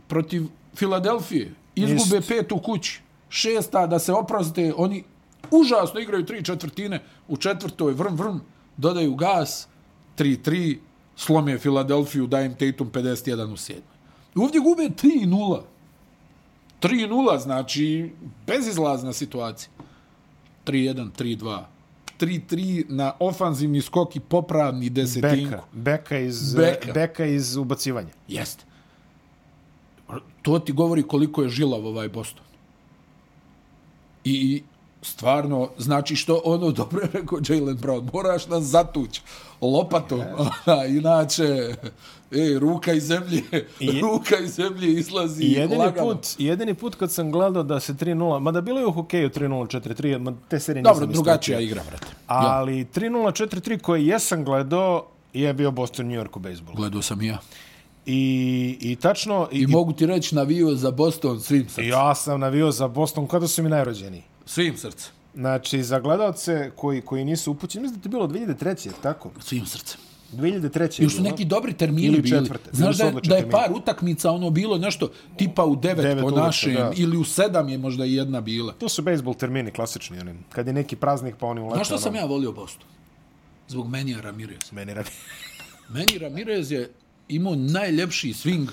[0.06, 2.28] protiv Filadelfije, izgube Jest.
[2.28, 5.04] pet u kući, šesta da se oproste, oni
[5.50, 8.38] užasno igraju tri četvrtine, u četvrtoj vrm vrm,
[8.76, 9.68] dodaju gas,
[10.18, 10.78] 3-3,
[11.16, 13.98] slome Filadelfiju, daje im Tatum 51 u sedmoj.
[14.36, 15.62] I ovdje gube 3-0.
[16.80, 18.12] 3-0, znači
[18.46, 19.70] bezizlazna situacija.
[20.66, 21.62] 3-1, 3-2.
[22.18, 25.50] 3-3 na ofanzivni skok i popravni desetinku.
[25.50, 25.62] Beka.
[25.72, 26.92] Beka iz, Beka.
[26.92, 28.12] beka iz ubacivanja.
[28.28, 28.64] Jeste.
[30.42, 32.44] To ti govori koliko je žilav ovaj Boston.
[34.24, 34.62] I, i
[35.08, 39.20] stvarno, znači što ono dobro je rekao Jalen Brown, moraš nas zatući
[39.60, 40.20] lopatom,
[40.66, 41.44] ona, inače,
[42.32, 43.42] e, ruka iz zemlje,
[43.80, 46.06] I- ruka iz zemlje izlazi I jedini lagano.
[46.06, 49.48] put, jedini put kad sam gledao da se 3-0, mada bilo je u hokeju 3-0,
[49.70, 51.82] 4-3, ma te serije Dobro, nisam drugačija ispratio.
[51.82, 52.06] igra, brate.
[52.06, 53.10] Ja, Ali 3-0,
[53.46, 56.76] 4-3 koje jesam gledao je bio Boston New York u bejsbolu.
[56.76, 57.38] gledao sam i ja.
[58.06, 59.48] I, I tačno...
[59.52, 61.88] I, mogu ti reći navio za Boston svim srcem.
[61.88, 64.22] Ja sam navio za Boston kada su mi najrođeniji.
[64.48, 65.12] Svim srcem.
[65.34, 68.86] Znači, za gledalce koji, koji nisu upućeni, mislim da je bilo 2003.
[68.86, 69.30] je li tako?
[69.40, 70.00] Svim srcem.
[70.32, 71.00] 2003.
[71.00, 72.40] je Još su neki dobri termini Ili bili.
[72.40, 72.70] četvrte.
[72.72, 76.02] Znaš Bili su da, je- da je par utakmica ono bilo nešto tipa u devet,
[76.02, 76.92] Devet po uveče, našem, da.
[76.96, 78.72] ili u sedam je možda i jedna bila.
[78.72, 80.34] To su bejsbol termini klasični, oni.
[80.48, 81.74] Kad je neki praznik, pa oni ulete.
[81.76, 82.86] Znaš što ono, sam ja volio Boston?
[83.68, 84.72] Zbog Menija Ramirez.
[84.72, 85.10] Meni radi.
[85.88, 86.90] Meni Ramirez je
[87.28, 88.68] imao najljepši swing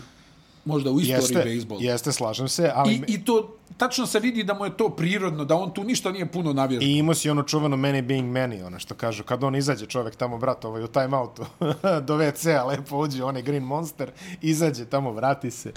[0.66, 1.82] možda u istoriji Jeste, bejsbola.
[1.84, 2.94] jeste, slažem se, ali...
[2.94, 6.12] I, I to, tačno se vidi da mu je to prirodno, da on tu ništa
[6.12, 6.86] nije puno navježba.
[6.86, 10.16] I imao si ono čuveno many being many, ono što kažu, kad on izađe čovjek
[10.16, 11.46] tamo, brat, ovaj, u timeoutu,
[12.08, 15.72] do WC-a, lepo uđe onaj Green Monster, izađe tamo, vrati se.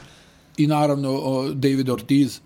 [0.56, 2.40] I naravno o, David Ortiz.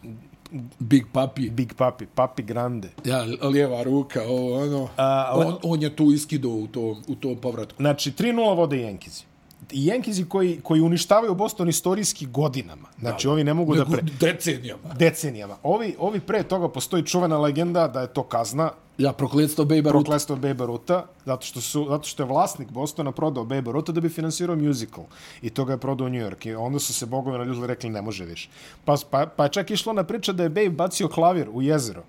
[0.78, 1.50] Big Papi.
[1.50, 2.88] Big Papi, Papi Grande.
[3.04, 4.88] Ja, lijeva ruka, ovo, ono.
[4.96, 7.76] A, le- on, on je tu iskido u tom, u tom povratku.
[7.82, 9.24] Znači, 3-0 vode Jenkizi.
[9.72, 12.88] I Jenkizi koji, koji uništavaju Boston istorijski godinama.
[13.00, 14.02] Znači, ovi ne mogu da pre...
[14.20, 14.94] Decenijama.
[14.98, 15.56] Decenijama.
[15.62, 19.92] Ovi, ovi pre toga postoji čuvena legenda da je to kazna, Ja, prokletstvo Babe Ruth.
[19.92, 24.00] proklestvo Babe Ruta, zato što, su, zato što je vlasnik Bostona prodao Babe Ruta da
[24.00, 25.04] bi finansirao musical.
[25.42, 26.46] I to ga je prodao u New York.
[26.46, 28.48] I onda su se bogovi naljutili i rekli ne može više.
[28.84, 32.02] Pa, pa, pa je čak išlo na priča da je Babe bacio klavir u jezero.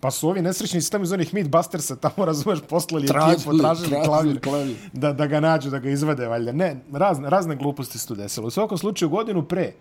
[0.00, 4.04] Pa su ovi nesrećni sistemi iz onih Mythbustersa tamo, razumeš, poslali Tražili- ekipu, tražili tražili
[4.04, 4.76] klavir, klavir.
[4.92, 6.52] Da, da ga nađu, da ga izvade, valjda.
[6.52, 8.46] Ne, razne, razne gluposti su tu desilo.
[8.46, 9.72] U svakom slučaju, godinu pre,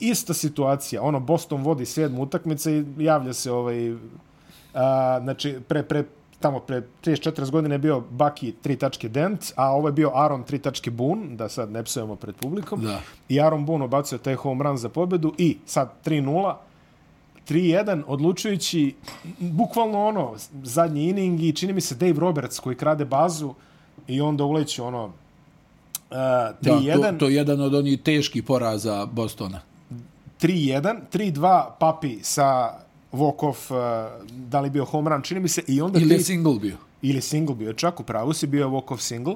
[0.00, 3.94] ista situacija, ono, Boston vodi sedmu utakmice i javlja se ovaj,
[4.74, 6.04] a, znači, pre, pre,
[6.40, 10.44] tamo pre 34 godine je bio Baki 3 tačke Dent, a ovo je bio Aaron
[10.44, 12.80] 3 tačke Boone, da sad ne psujemo pred publikom.
[12.80, 13.00] Da.
[13.28, 16.54] I Aaron Boone obacio taj home run za pobedu i sad 3-0,
[17.48, 18.94] 3-1, odlučujući
[19.38, 23.54] bukvalno ono, zadnji inning i čini mi se Dave Roberts koji krade bazu
[24.08, 25.12] i onda uleće ono uh,
[26.10, 29.60] 3-1, Da, to, to je jedan od onih teških poraza Bostona.
[30.40, 32.70] 3-1, 3-2 Papi sa
[33.12, 36.58] walk-off, uh, da li bio home run, čini mi se, i onda Ili tri- single
[36.58, 36.76] bio.
[37.02, 39.34] ili single bio, čak u pravu si bio walk-off single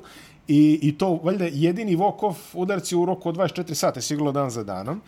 [0.49, 4.65] i, i to valjda jedini walk-off udarci u roku od 24 sata, sigurno dan za
[4.65, 5.01] danom.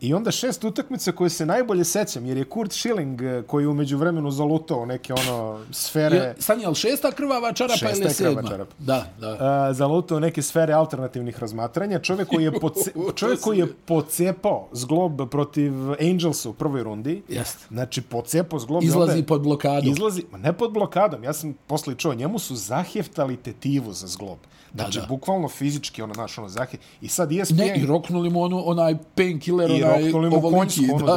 [0.00, 3.68] I onda šest utakmica koje se najbolje sećam, jer je Kurt Schilling eh, koji je
[3.68, 6.16] umeđu vremenu zalutao neke ono sfere...
[6.16, 8.50] Je, Stani, je li šesta krvava čarapa Šesta ili je krvava sedma?
[8.50, 8.74] čarapa.
[8.78, 9.32] Da, da.
[9.32, 11.98] Uh, zalutao neke sfere alternativnih razmatranja.
[11.98, 17.22] Čovjek koji je, poce, čovjek koji je pocepao zglob protiv Angelsa u prvoj rundi.
[17.28, 17.66] Jeste.
[17.68, 18.76] Znači, pocepao zglob.
[18.76, 19.92] onda Izlazi je- pod blokadom.
[19.92, 24.38] Izlazi, ma ne pod blokadom, ja sam posle čuo, njemu su zaheftali tetivu za zglob.
[24.74, 25.06] Znači, da.
[25.06, 26.78] bukvalno fizički, ono, znaš, ono, zahje.
[27.00, 27.56] I sad ESPN...
[27.56, 29.89] Ne, i roknuli mu onu, onaj painkiller, I onaj
[30.30, 30.56] mu ovoliki.
[30.56, 31.12] konjsku, ono, Da,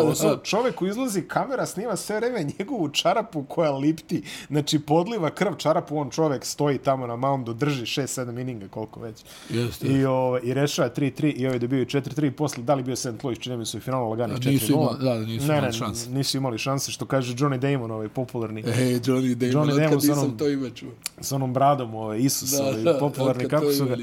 [0.63, 4.21] da, koji izlazi, kamera snima sve vreme njegovu čarapu koja lipti.
[4.47, 9.23] Znači, podliva krv čarapu, on čovek stoji tamo na moundu, drži 6-7 ininga, koliko već.
[9.49, 9.87] Jeste.
[9.87, 12.31] I, o, i rešava 3-3 i ovaj dobio 4-3.
[12.31, 13.23] Posle, da li bio St.
[13.23, 14.51] Louis, čini mi se u finalu laganih 4-0.
[14.51, 16.09] Nisu imali- da, da, nisu ne, imali šanse.
[16.09, 18.61] Nisu imali šanse, što kaže Johnny Damon, ovaj popularni.
[18.61, 20.89] E, Johnny Damon, Johnny Damon sa nisam onom- to ime čuo.
[21.17, 23.95] s onom bradom, ovaj, Isus, Da, ovaj, da, popularni, kako su, ga,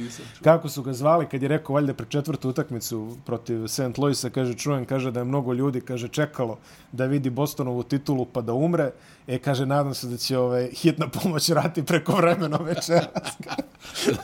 [0.43, 3.99] kako su ga zvali kad je rekao, valjda pred četvrtu utakmicu protiv St.
[3.99, 6.59] Louisa, kaže, čujem, kaže da je mnogo ljudi, kaže, čekalo
[6.93, 8.91] da vidi Bostonovu titulu pa da umre,
[9.27, 13.37] e, kaže, nadam se da će ovaj, hitna pomoć rati preko vremena večeras.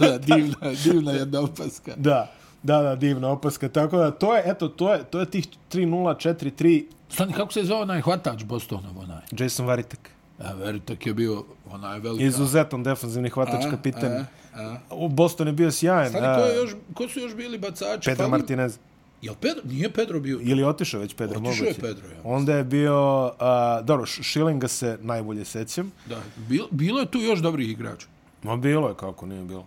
[0.00, 1.92] Da, divna, divna jedna opaska.
[2.08, 3.68] da, da, da, divna opaska.
[3.68, 5.88] Tako da, to je, eto, to je, to je tih 3-0,
[6.28, 9.22] 4-3, Stani, kako se zove onaj hvatač Bostonov, onaj?
[9.38, 10.10] Jason Varitek.
[10.38, 12.24] A, Veritek je bio onaj velika.
[12.24, 14.12] Izuzetan defensivni hvatač A, kapitan.
[14.12, 14.76] a, a.
[14.90, 16.08] U Boston je bio sjajan.
[16.08, 18.04] Stani, a, ko, je još, ko su još bili bacači?
[18.04, 18.78] Pedro Martinez.
[19.22, 19.62] Jel Pedro?
[19.64, 20.38] Nije Pedro bio.
[20.42, 21.74] Ili je otišao već Pedro Otišao je?
[21.74, 22.16] Pedro, ja.
[22.24, 25.92] Onda je bio, uh, dobro, Schillinga se najbolje sećam.
[26.06, 26.16] Da,
[26.48, 28.06] bilo, bilo je tu još dobrih igrača.
[28.42, 29.66] Ma bilo je kako nije bilo.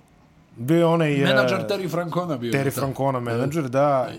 [0.57, 1.23] Bio je onaj...
[1.23, 2.51] uh, Menadžer Terry Francona bio.
[2.51, 2.73] je Terry.
[2.73, 4.09] Francona, menadžer, da.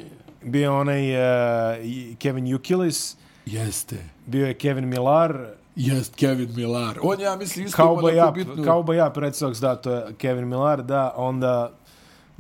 [0.43, 3.17] Bio je onaj uh, Kevin Jukilis,
[3.47, 3.97] Jeste.
[4.27, 6.99] bio je Kevin Millar, Jest Kevin Millar.
[7.03, 8.65] On ja mislim isto ima Up, neku bitnu...
[8.65, 11.73] Cowboy Up, Red Sox, da, to je Kevin Millar, da, onda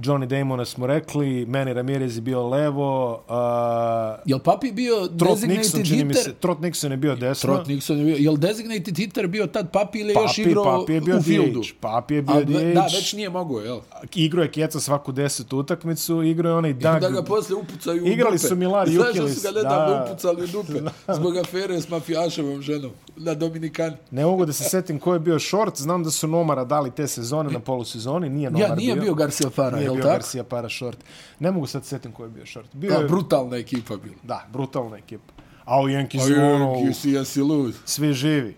[0.02, 5.48] Johnny Damona smo rekli, Manny Ramirez je bio levo, uh, Jel Papi bio Trot Nixon,
[5.48, 6.34] designated čini mi se, hitter?
[6.40, 7.54] Trot Nixon je bio desno.
[7.54, 8.16] Trot Nixon je bio.
[8.18, 11.22] Jel designated hitter bio tad Papi ili je još Papi, igrao Papi je bio u
[11.22, 11.60] fieldu?
[11.60, 11.68] DH.
[11.80, 12.74] Papi je bio A, DH.
[12.74, 13.80] Da, već nije mogo, jel?
[14.14, 17.00] Igrao je Kjeca svaku desetu utakmicu, igrao je onaj Doug.
[17.00, 18.48] Da ga posle upucaju u Igrali dupe.
[18.48, 20.06] su Milar i Znaš da su ga nedavno da.
[20.10, 20.72] upucali u dupe
[21.16, 23.96] zbog afere s mafijaševom ženom na Dominikani.
[24.10, 27.06] Ne mogu da se setim ko je bio short, znam da su Nomara dali te
[27.06, 30.04] sezone na polusezoni, nije Nomar Ja, nije bio Garcia Para, nije jel bio?
[30.04, 30.98] Garcia para short.
[31.38, 32.68] Ne mogu sad setim ko je bio short.
[32.72, 34.14] Bio Da, je, brutalna ekipa bila.
[34.22, 35.32] da, brutalna ekipa.
[35.64, 37.78] A u Yankees A ono, see us lose.
[37.84, 38.56] svi živi.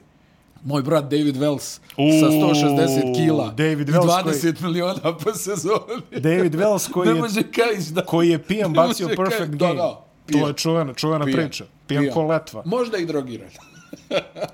[0.64, 6.02] Moj brat David Wells Uuu, sa 160 kila David i Wells 20 miliona po sezoni.
[6.12, 8.04] David Wells koji ne je, može kajš da...
[8.04, 9.74] koji je pijan bacio perfect kaj- game.
[9.74, 10.48] Da, da, to pijan.
[10.48, 11.38] je čuvena, čuvena Pijan.
[11.38, 11.64] priča.
[11.86, 12.14] Pijan Pijan.
[12.14, 12.62] ko letva.
[12.66, 13.48] Možda i drogiran.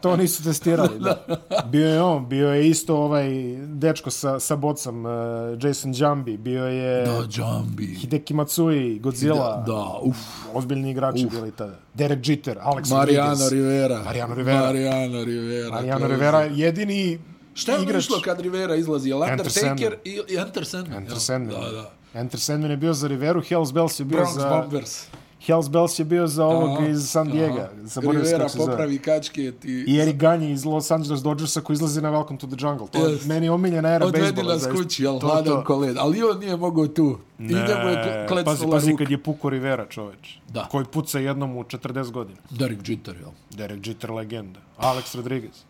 [0.01, 1.25] To nisu testirali, da.
[1.65, 5.13] Bio je on, bio je isto ovaj dečko sa, sa bocom, uh,
[5.61, 7.87] Jason Jambi, bio je Da, Jambi.
[7.87, 10.17] Hideki Matsui, Godzilla, Da, da, uf.
[10.55, 11.79] ozbiljni igrači bili tada.
[11.95, 13.53] Derek Jeter, Alex Mariano Rodriguez.
[13.53, 14.03] Rivera.
[14.03, 14.61] Mariano Rivera.
[14.61, 15.71] Mariano Rivera.
[15.71, 17.19] Mariano je- Rivera jedini
[17.55, 18.05] Šta je ono igrač.
[18.05, 19.09] išlo kad Rivera izlazi?
[19.09, 19.99] Jel Enter Undertaker Sandman.
[20.29, 20.99] i Enter Sandman?
[20.99, 21.19] Enter?
[21.19, 21.61] Sandman.
[21.63, 21.91] Da, da.
[22.15, 24.49] Enter Sandman je bio za Riveru, Hells Bells je bio Bronx za...
[24.51, 25.07] Bombers.
[25.47, 27.61] Hells Bells je bio za ovog Aha, iz San Diego.
[27.83, 28.71] Zaboravio sam Rivera kako se zove.
[28.71, 29.85] popravi kačket i...
[29.89, 32.87] I Eric Gagne iz Los Angeles Dodgersa koji izlazi na Welcome to the Jungle.
[32.87, 33.27] To je Jest.
[33.27, 34.53] meni je omiljena era bejsbola.
[34.53, 34.83] nas zaista.
[34.83, 35.65] kući, jel, hladan to.
[35.65, 35.97] koled.
[35.99, 37.19] Ali on nije mogao tu.
[37.39, 39.05] I njemu je pazi, klecnula pazi ruka.
[39.05, 40.39] kad je puko Rivera, čoveč.
[40.49, 40.65] Da.
[40.71, 42.39] Koji puca jednom u 40 godina.
[42.51, 43.31] Derek Jeter, jel?
[43.51, 44.61] Derek Jeter legenda.
[44.79, 45.63] Alex Rodriguez.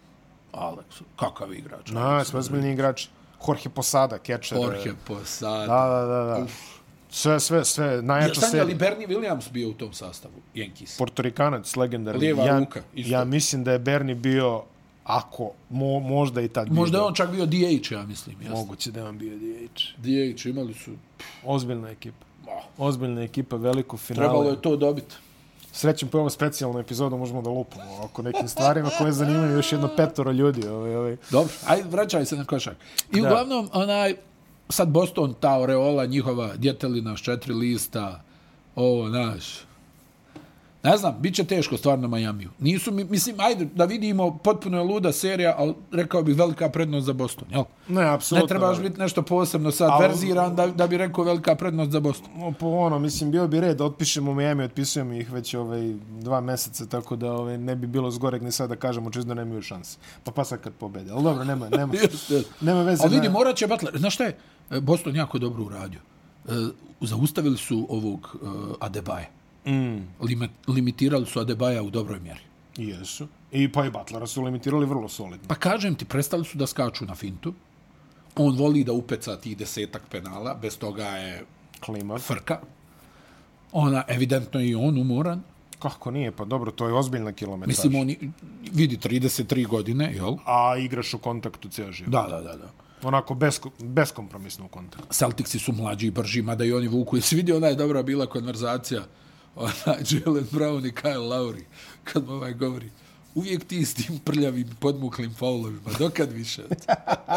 [0.53, 1.91] Alex, kakav igrač.
[1.91, 3.07] Na, sve ozbiljni igrač.
[3.49, 4.59] Jorge Posada, catcher.
[4.59, 5.67] Jorge Posada.
[5.67, 6.25] Da, da, da.
[6.25, 6.47] da.
[7.11, 7.87] Sve, sve, sve.
[7.87, 8.91] Ja Najjača znam je li serija.
[8.91, 10.99] Bernie Williams bio u tom sastavu, Yankees?
[10.99, 12.21] Portorikanac, legendarni.
[12.21, 13.13] Lijeva ja, ruka, isto.
[13.13, 14.63] Ja mislim da je Bernie bio,
[15.05, 17.07] ako, mo, možda i tad Možda je bio.
[17.07, 18.37] on čak bio DH, ja mislim.
[18.43, 18.57] Jasno.
[18.57, 19.81] Moguće da je on bio DH.
[19.99, 20.91] DH imali su...
[21.45, 22.27] Ozbiljna ekipa.
[22.79, 24.27] Ozbiljna ekipa, veliko finale.
[24.29, 25.15] trebalo je to dobiti.
[25.73, 29.89] Srećem po ovom specijalnu epizodu možemo da lupamo oko nekim stvarima koje zanimaju još jedno
[29.97, 30.69] petoro ljudi.
[30.69, 31.17] Ovaj, ovaj.
[31.31, 32.77] Dobro, ajde, vraćaj se na košak.
[33.13, 33.29] I Da.
[33.29, 34.15] uglavnom, onaj,
[34.69, 38.23] sad Boston, ta oreola, njihova djetelina s četiri lista,
[38.77, 39.45] ovo, naš,
[40.83, 42.51] ne znam, bit će teško stvarno Majamiju.
[42.59, 47.07] Nisu, mi, mislim, ajde, da vidimo, potpuno je luda serija, ali rekao bih velika prednost
[47.07, 47.65] za Boston, jel?
[47.89, 48.45] Ne, apsolutno.
[48.45, 52.01] Ne trebaš biti nešto posebno sad Al- verziran da, da bi rekao velika prednost za
[52.01, 52.55] Boston.
[52.61, 56.87] Po ono, mislim, bio bi red da otpišemo Miami, otpisujemo ih već ovaj, dva meseca,
[56.87, 59.99] tako da ovaj, ne bi bilo zgoreg ni sad da kažemo čisto nemaju šanse.
[60.25, 61.11] Pa pa sad kad pobede.
[61.13, 61.93] Ali dobro, nema, nema,
[62.61, 63.03] nema veze.
[63.05, 63.99] Ali vidi, ne- morat će Butler.
[63.99, 64.37] Znaš šta je?
[64.71, 66.01] E, Boston jako dobro uradio.
[66.47, 66.51] E,
[67.01, 68.49] Zaustavili su ovog uh,
[68.81, 69.27] Adebaye.
[69.67, 72.41] Mm, Limit, limitirali su Adebaja u dobroj mjeri.
[72.77, 73.29] jesu.
[73.53, 75.49] I pa i Butlera su limitirali vrlo solidno.
[75.49, 77.55] Pa kažem ti, prestali su da skaču na fintu.
[78.37, 81.45] On voli da upeca tih desetak penala, bez toga je
[81.81, 82.19] Klima.
[82.19, 82.59] frka.
[83.73, 85.43] Ona, evidentno je i on umoran.
[85.79, 86.33] Kako nije?
[86.33, 87.69] Pa dobro, to je ozbiljna kilometraž.
[87.69, 88.19] Mislim, on je-
[88.73, 90.35] vidi 33 godine, jel?
[90.47, 92.13] A igraš u kontaktu cijel život.
[92.13, 92.71] Da, da, da, da.
[93.03, 95.15] Onako besko, beskompromisno u kontaktu.
[95.15, 97.17] Celticsi su mlađi i brži, mada i oni vuku.
[97.17, 99.03] Jesi vidio, ona je dobra bila konverzacija
[99.59, 99.73] ona,
[100.11, 101.63] Jalen Brown i Kyle Lowry,
[102.05, 102.91] kad mu ovaj govori,
[103.35, 106.63] uvijek ti s tim prljavim podmuklim faulovima, dokad više?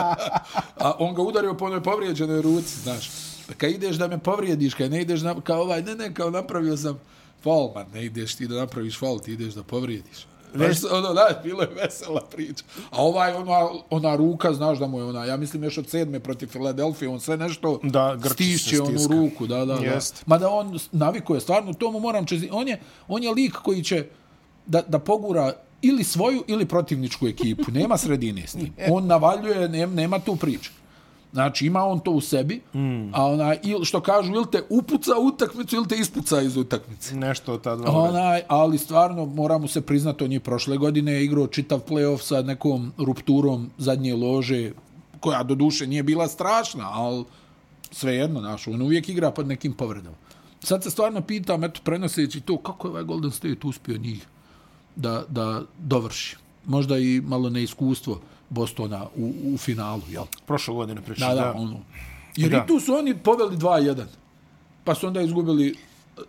[0.86, 3.10] A on ga udario po onoj povrijeđenoj ruci, znaš.
[3.48, 6.30] Pa kad ideš da me povrijediš, kad ne ideš na, kao ovaj, ne, ne, kao
[6.30, 7.00] napravio sam
[7.44, 10.26] faul, ma ne ideš ti da napraviš faul, ti ideš da povrijediš.
[10.56, 12.64] Znaš, ono, da, bilo je vesela priča.
[12.90, 16.20] A ovaj, ona, ona ruka, znaš da mu je ona, ja mislim još od sedme
[16.20, 19.86] protiv Filadelfije, on sve nešto Da, stišće onu ruku, da, da, da.
[19.86, 20.24] Jest.
[20.26, 22.50] Mada on navikuje, stvarno, to mu moram čezi.
[22.52, 24.06] On je, on je lik koji će
[24.66, 27.72] da, da pogura ili svoju ili protivničku ekipu.
[27.72, 28.74] Nema sredine s njim.
[28.96, 30.72] On navaljuje, nema, nema tu priču.
[31.34, 33.10] Znači, ima on to u sebi, mm.
[33.14, 37.16] a ona, il, što kažu, ili te upuca u utakmicu, ili te ispuca iz utakmice.
[37.16, 37.92] Nešto od ta dva.
[37.92, 42.42] Onaj, ali stvarno, moramo se priznati, on je prošle godine je igrao čitav playoff sa
[42.42, 44.72] nekom rupturom zadnje lože,
[45.20, 47.24] koja do duše nije bila strašna, ali
[47.92, 50.16] svejedno, naš, on uvijek igra pod nekim povredama.
[50.64, 54.26] Sad se stvarno pitam, eto, prenoseći to, kako je ovaj Golden State uspio njih
[54.96, 56.38] da, da dovrši.
[56.66, 60.24] Možda i malo neiskustvo Bostona u, u finalu, jel?
[60.46, 61.28] Prošle godine pričaš.
[61.28, 61.80] Da, da, ono.
[62.36, 62.58] Jer Da.
[62.58, 64.04] i tu su oni poveli 2-1.
[64.84, 65.76] Pa su onda izgubili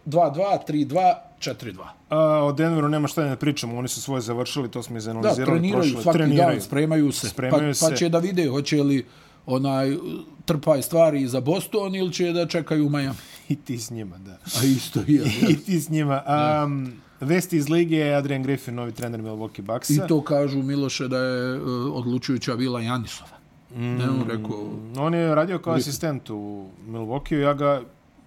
[0.06, 0.34] 2-2,
[0.68, 1.74] 3-2, 4-2.
[2.08, 4.98] A, o Denveru nema šta da ne pričamo, oni su svoje završili, to smo Da,
[4.98, 5.46] izanalizirali.
[5.46, 6.02] treniraju prošle.
[6.02, 6.50] svaki treniraju.
[6.50, 7.28] dan, spremaju se.
[7.28, 7.96] Spremaju pa, pa se.
[7.96, 9.06] će da vide hoće li
[9.46, 9.96] onaj
[10.44, 13.18] trpaj stvari za Boston ili će da čekaju Miami.
[13.48, 14.32] I ti s njima, da.
[14.32, 15.22] A isto je.
[15.50, 16.22] I ti s njima.
[16.64, 20.04] Um, vesti iz lige je Adrian Griffin, novi trener Milwaukee Bucksa.
[20.04, 23.30] I to kažu Miloše da je uh, odlučujuća bila Janisova.
[23.76, 23.96] Mm.
[23.96, 27.82] Ne, on rekao, On je radio kao asistent u Milwaukee, ja ga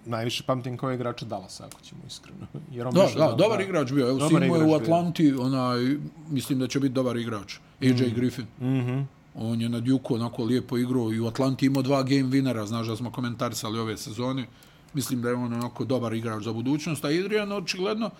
[0.06, 2.46] najviše pamtim kao igrača Dallasa, ako ćemo iskreno.
[2.72, 4.08] Jer on da, više da, dobar igrač bio.
[4.08, 4.76] Evo, Dobar sin mu je igrač u bio.
[4.76, 5.96] Atlanti, onaj,
[6.30, 7.54] mislim da će biti dobar igrač.
[7.82, 8.14] AJ mm.
[8.14, 8.46] Griffin.
[8.60, 9.04] Mm -hmm.
[9.34, 12.86] On je na Duke onako lijepo igrao i u Atlanti imao dva game winera, znaš
[12.86, 14.46] da smo komentarisali ove sezone.
[14.94, 18.10] Mislim da je on onako dobar igrač za budućnost, a Adrian očigledno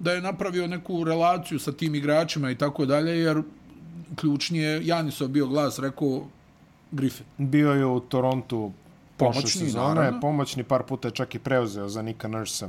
[0.00, 3.42] da je napravio neku relaciju sa tim igračima i tako dalje, jer
[4.16, 6.22] ključni je Janisov bio glas, rekao
[6.90, 7.26] Griffin.
[7.38, 8.72] Bio je u Torontu
[9.16, 10.20] prošle Pomoćni, sezone, naravno.
[10.20, 12.68] pomoćni par puta je čak i preuzeo za Nika Nursa.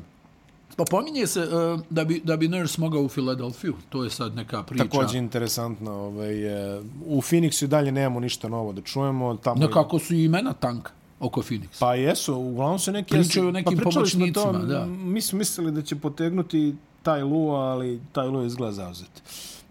[0.76, 3.76] Pa pominje se uh, da, bi, da bi Nurse mogao u Filadelfiju.
[3.90, 4.84] To je sad neka priča.
[4.84, 5.92] Također interesantno.
[5.92, 9.36] Ovaj, e, u Phoenixu i dalje nemamo ništa novo da čujemo.
[9.36, 11.80] Tamo Nekako su i imena tanka oko Phoenix.
[11.80, 13.10] Pa jesu, uglavnom su neki...
[13.10, 14.86] Pričaju o nekim pa pomoćnicima, to, da.
[14.86, 19.22] Mi smo mislili da će potegnuti taj Lu, ali taj Lu je izgleda zauzet.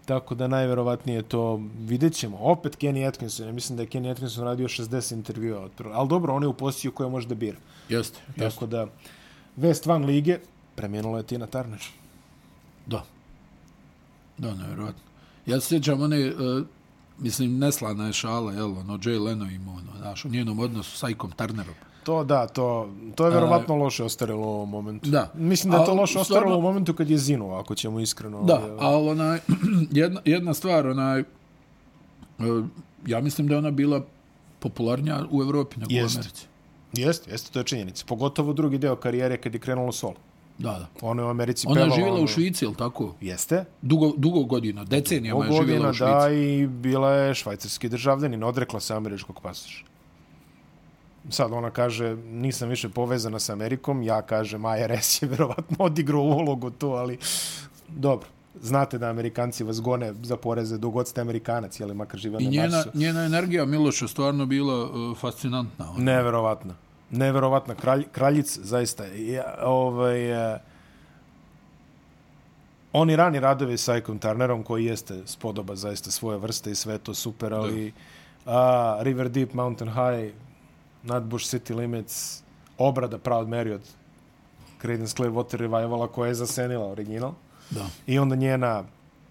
[0.05, 2.37] Tako da najverovatnije to vidjet ćemo.
[2.41, 5.69] Opet Kenny Atkinson, ja mislim da je Kenny Atkinson radio 60 intervjua.
[5.93, 7.57] Ali dobro, on je u poziciju koje može da bira.
[7.89, 8.49] Jeste, jeste.
[8.49, 8.87] Tako da,
[9.55, 10.37] vest van lige,
[10.75, 11.81] premijenula je Tina Turner.
[12.85, 13.03] Da.
[14.37, 15.01] Da, nevjerojatno.
[15.45, 16.65] Ja se sjećam one, uh,
[17.21, 21.09] mislim, neslana je šala, jel, ono, Jay Leno ima, ono, znaš, u njenom odnosu sa
[21.09, 21.75] Ikom Turnerom.
[22.03, 25.09] To da, to, to je verovatno loše ostarilo u ovom momentu.
[25.09, 25.31] Da.
[25.33, 28.43] Mislim da je to loše ostarilo u momentu kad je Zinu, ako ćemo iskreno.
[28.43, 29.39] Da, ovaj, ali onaj,
[30.01, 31.23] jedna, jedna stvar, onaj, e,
[33.05, 34.01] ja mislim da je ona bila
[34.59, 36.17] popularnija u Evropi nego Jeste.
[36.17, 36.45] u Americi.
[36.93, 38.05] Jeste, jeste, to je činjenica.
[38.07, 40.15] Pogotovo drugi deo karijere kad je krenulo solo.
[40.61, 40.87] Da, da.
[41.01, 43.15] Ona je u Americi Ona je pevala, živjela ono- u Švici, ili tako?
[43.21, 43.65] Jeste.
[43.81, 46.11] Dugo, dugo godina, decenijama je Dugo živjela godina, u Švici.
[46.13, 49.85] da, i bila je švajcarski državljanin, odrekla se američkog pasoša.
[51.29, 56.69] Sad ona kaže, nisam više povezana sa Amerikom, ja kažem, IRS je verovatno odigrao ulogu
[56.69, 57.17] tu, ali
[57.89, 58.27] dobro.
[58.61, 62.43] Znate da Amerikanci vas gone za poreze dok god ste Amerikanac, jel, makar žive I
[62.45, 62.89] na njena, Marsu.
[62.93, 65.91] njena energija Miloša stvarno bila uh, fascinantna.
[65.91, 66.03] Ona.
[66.03, 66.73] Neverovatna.
[67.11, 67.75] Neverovatna.
[67.75, 69.05] Kralj, kraljica, zaista.
[69.05, 70.59] Ja, ovaj, e,
[72.93, 77.13] oni rani radovi sa Icon Turnerom, koji jeste spodoba zaista svoje vrste i sve to
[77.13, 77.93] super, ali
[78.45, 80.33] a, River Deep, Mountain High,
[81.03, 82.43] Nutbush City Limits,
[82.77, 83.81] obrada Proud Mary od
[84.81, 87.33] Creedence Clearwater Revivala koja je zasenila original.
[87.69, 87.85] Da.
[88.07, 88.83] I onda njena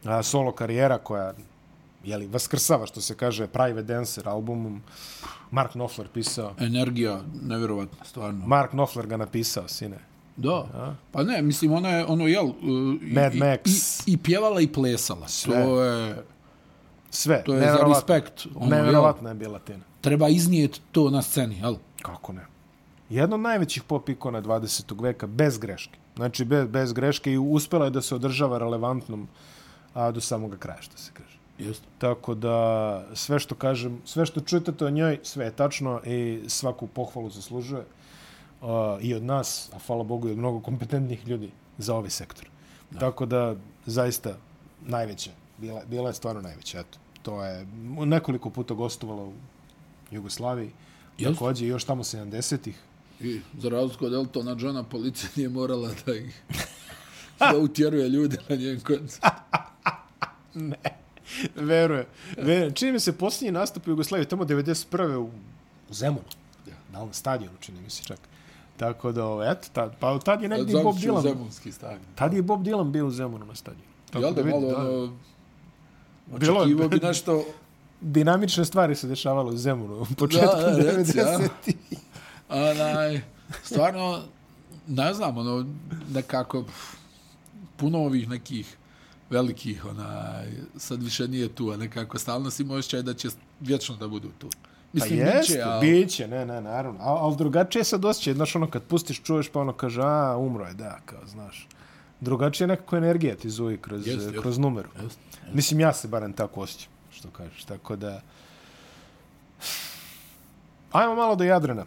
[0.05, 1.33] a, solo karijera koja
[2.05, 4.83] jeli, vaskrsava, što se kaže, Private Dancer albumom.
[5.51, 6.55] Mark Knopfler pisao.
[6.59, 8.47] Energija, nevjerovatna, stvarno.
[8.47, 9.99] Mark Knopfler ga napisao, sine.
[10.37, 10.67] Da.
[11.13, 12.47] Pa ne, mislim, ona je, ono, jel...
[12.47, 12.55] Uh,
[13.03, 14.03] i- Mad i, Max.
[14.07, 15.29] I, I pjevala i plesala.
[15.29, 15.63] Sve.
[15.65, 16.25] To je,
[17.11, 17.43] Sve.
[17.45, 18.47] to je za respekt.
[18.55, 19.85] Ono, jel, Neverovatna je bila Tina.
[20.01, 21.77] treba iznijeti to na sceni, jel?
[22.03, 22.47] Kako ne?
[23.11, 25.03] Jedna od najvećih pop ikona 20.
[25.03, 25.99] veka, bez greške.
[26.17, 29.29] Znači, bez, bez greške i uspela je da se održava relevantnom
[29.95, 31.39] a, do samoga kraja, što se kaže.
[31.61, 31.87] Jeste.
[31.99, 36.87] Tako da sve što kažem, sve što čujete o njoj, sve je tačno i svaku
[36.87, 37.85] pohvalu zaslužuje.
[38.61, 38.69] Uh,
[39.01, 42.49] I od nas, a hvala Bogu i od mnogo kompetentnih ljudi za ovaj sektor.
[42.91, 42.99] Da.
[42.99, 44.37] Tako da, zaista,
[44.87, 45.31] najveća.
[45.59, 46.99] Bila, bila je stvarno najveća, eto.
[47.23, 47.67] To je
[48.07, 49.33] nekoliko puta gostovala u
[50.11, 50.71] Jugoslaviji.
[51.19, 51.33] Jel?
[51.33, 52.79] Takođe, još tamo 70-ih.
[53.21, 56.43] I za razliku od Eltona Johna, policija nije morala da ih
[57.53, 59.25] da utjeruje ljude na njen koncert.
[61.57, 62.07] Veruje.
[62.37, 62.73] Veruje.
[62.73, 65.15] Čini mi se posljednji nastup u Jugoslaviji, tamo 91.
[65.15, 65.31] u,
[65.91, 66.25] u Zemunu.
[66.93, 68.19] Na ovom stadionu, čini mi se čak.
[68.77, 71.23] Tako da, ovo, eto, tad, pa tad je negdje Bob Dylan.
[71.23, 72.01] Zemunski stadion.
[72.15, 73.91] Tad je Bob Dylan bio u Zemunu na stadionu.
[74.11, 75.17] Tako Jel da vidi, malo, ono,
[76.39, 77.45] Bilo je- očekivao bi nešto...
[78.03, 81.39] Dinamične stvari se dešavale u Zemunu u početku Da, da, reci, ja.
[81.39, 81.49] 90.
[82.71, 83.21] Onaj,
[83.63, 84.23] stvarno,
[84.89, 85.67] ne znam, ono,
[86.15, 86.65] nekako,
[87.77, 88.77] puno ovih nekih
[89.31, 93.29] velikih, onaj, sad više nije tu, a nekako stalno si osjećaj da će
[93.61, 94.49] vječno da budu tu.
[94.51, 95.91] Pa Mislim, jeste, biće, ali...
[95.91, 97.01] biće, ne, ne, naravno.
[97.01, 100.67] Al, al drugačije sad osjećaj, znaš, ono, kad pustiš, čuješ, pa ono kaže, a, umro
[100.67, 101.69] je, da, kao, znaš.
[102.21, 104.41] Drugačije nekako energija ti zuji kroz, Jest, jest.
[104.41, 104.89] kroz numeru.
[105.03, 105.19] Jest,
[105.53, 107.65] Mislim, ja se barem tako osjećam, što kažeš.
[107.65, 108.21] Tako da...
[110.93, 111.85] Ajmo malo do Jadrana.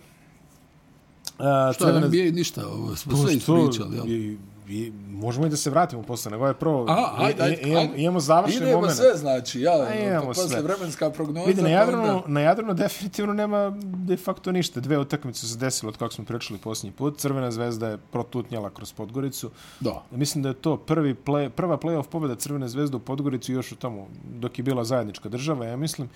[1.39, 4.07] Uh, Što, NBA ništa, ovo smo sve ispričali, jel?
[4.07, 4.37] I,
[4.73, 6.85] i, možemo i da se vratimo posle, nego je prvo...
[6.89, 7.93] A, ajde, ajde, imamo, ajde.
[7.97, 8.97] imamo završen Idemo moment.
[8.97, 10.61] sve, znači, ja, A, imamo pa posle sve.
[10.61, 11.47] vremenska prognoza.
[11.47, 14.79] Vidi, na pa Jadranu, onda- na Jadranu definitivno nema de facto ništa.
[14.79, 17.17] Dve utakmice su se desile od kako smo pričali posljednji put.
[17.17, 19.51] Crvena zvezda je protutnjala kroz Podgoricu.
[19.79, 20.03] Da.
[20.11, 23.75] Mislim da je to prvi play, prva play-off pobjeda Crvene zvezde u Podgorici još u
[23.75, 26.09] tamo, dok je bila zajednička država, ja mislim.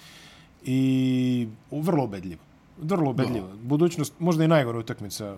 [0.64, 2.42] I vrlo ubedljivo.
[2.82, 3.48] Vrlo ubedljivo.
[3.62, 5.36] Budućnost, možda i najgora utakmica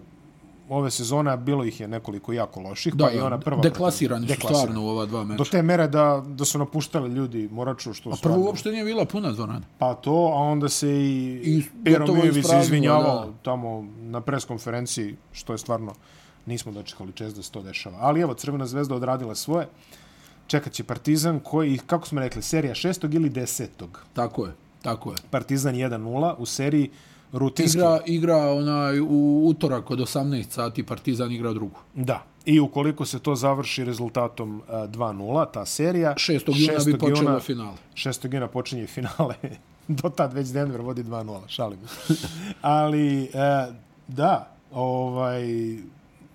[0.69, 3.61] ove sezone, bilo ih je nekoliko jako loših, Da, pa i ona prva.
[3.61, 5.37] deklasirani su stvarno u ova dva meča.
[5.37, 8.85] Do te mere da, da su napuštali ljudi Moraču, što A stvarno- prvo uopšte nije
[8.85, 9.61] bila puna dvorana.
[9.77, 13.33] Pa to, a onda se i, I Pero Mijović izvinjavao da.
[13.43, 15.93] tamo na preskonferenciji, što je stvarno
[16.45, 17.97] nismo dočekali čest da se to dešava.
[17.99, 19.67] Ali evo, Crvena zvezda odradila svoje.
[20.47, 24.01] Čekat će Partizan koji, kako smo rekli, serija šestog ili desetog.
[24.13, 24.51] Tako je,
[24.81, 25.15] tako je.
[25.29, 26.89] Partizan 1-0 u seriji
[27.31, 27.77] rutinski.
[27.77, 31.79] Igra, igra onaj u utorak od 18 sati Partizan igra drugu.
[31.95, 32.23] Da.
[32.45, 36.13] I ukoliko se to završi rezultatom uh, 2-0, ta serija...
[36.13, 36.41] 6.
[36.55, 37.77] juna bi počelo finale.
[37.93, 38.33] 6.
[38.33, 39.35] juna počinje finale.
[39.87, 41.79] Do tad već Denver vodi 2-0, šalim.
[42.61, 43.29] Ali, e,
[44.07, 45.43] da, ovaj,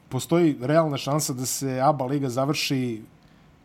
[0.09, 3.03] postoji realna šansa da se ABA liga završi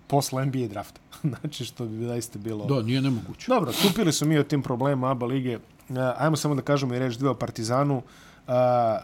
[0.08, 1.02] posle NBA drafta.
[1.40, 2.66] znači, što bi zaista bilo...
[2.66, 3.46] Da, nije nemoguće.
[3.48, 5.60] Dobro, tupili su mi o tim problema ABA lige.
[5.90, 8.02] E, ajmo samo da kažemo i reč dve o Partizanu,
[8.48, 9.00] a,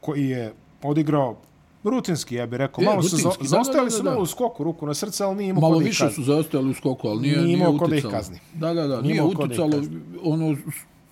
[0.00, 1.36] koji je odigrao
[1.84, 2.82] rutinski, ja bih rekao.
[2.82, 4.10] Je, malo su za, rutinski, da, zaostajali da, da, su da.
[4.10, 6.74] malo u skoku, ruku na srce, ali nije imao Malo da više su zaostajali u
[6.74, 8.12] skoku, ali nije, Nije nije, imao ko da ih uticalo.
[8.12, 8.38] kazni.
[8.54, 9.82] Da, da, da, Nije nije, da uticalo.
[10.22, 10.56] Ono,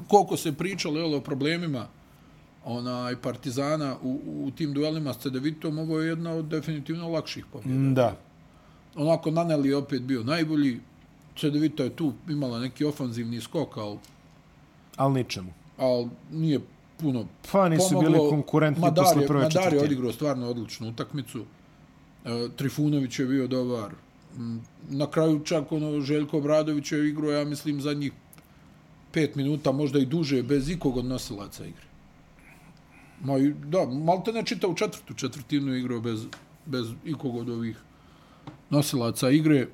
[0.09, 1.87] koliko se pričalo jel, o problemima
[2.65, 7.95] onaj Partizana u, u tim duelima s Cedevitom, ovo je jedna od definitivno lakših pobjeda.
[7.95, 8.17] Da.
[8.97, 10.81] Onako, Naneli je opet bio najbolji.
[11.37, 13.99] Cedevita je tu imala neki ofanzivni skok, ali,
[14.97, 15.53] Ali ničemu.
[15.78, 16.61] ali nije
[16.97, 18.11] puno Pa nisu pomoglo.
[18.11, 19.82] bili konkurentni Madar posle prve Madar je četvrtine.
[19.82, 21.45] odigrao stvarno odličnu utakmicu.
[22.24, 23.90] E, Trifunović je bio dobar.
[24.36, 24.57] Mm,
[24.88, 28.12] Na kraju čak ono, Željko Bradović je igrao, ja mislim, zadnjih
[29.12, 31.84] pet minuta, možda i duže, bez ikog od nosilaca igre.
[33.20, 33.32] Ma,
[33.64, 36.26] da, malte ne čita u četvrtu četvrtinu igrao bez,
[36.66, 37.76] bez ikog od ovih
[38.70, 39.66] nosilaca igre.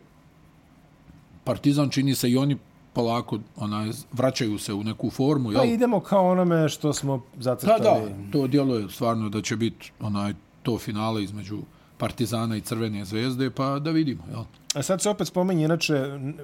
[1.44, 2.56] Partizan čini se i oni
[2.98, 5.52] polako onaj, vraćaju se u neku formu.
[5.54, 5.74] Pa jel?
[5.74, 8.10] idemo kao onome što smo Da, zacrtali.
[8.10, 11.58] da, to djeluje stvarno da će biti onaj to finale između
[11.98, 14.42] Partizana i Crvene zvezde, pa da vidimo, jel?
[14.74, 15.94] A sad se opet spominje, inače,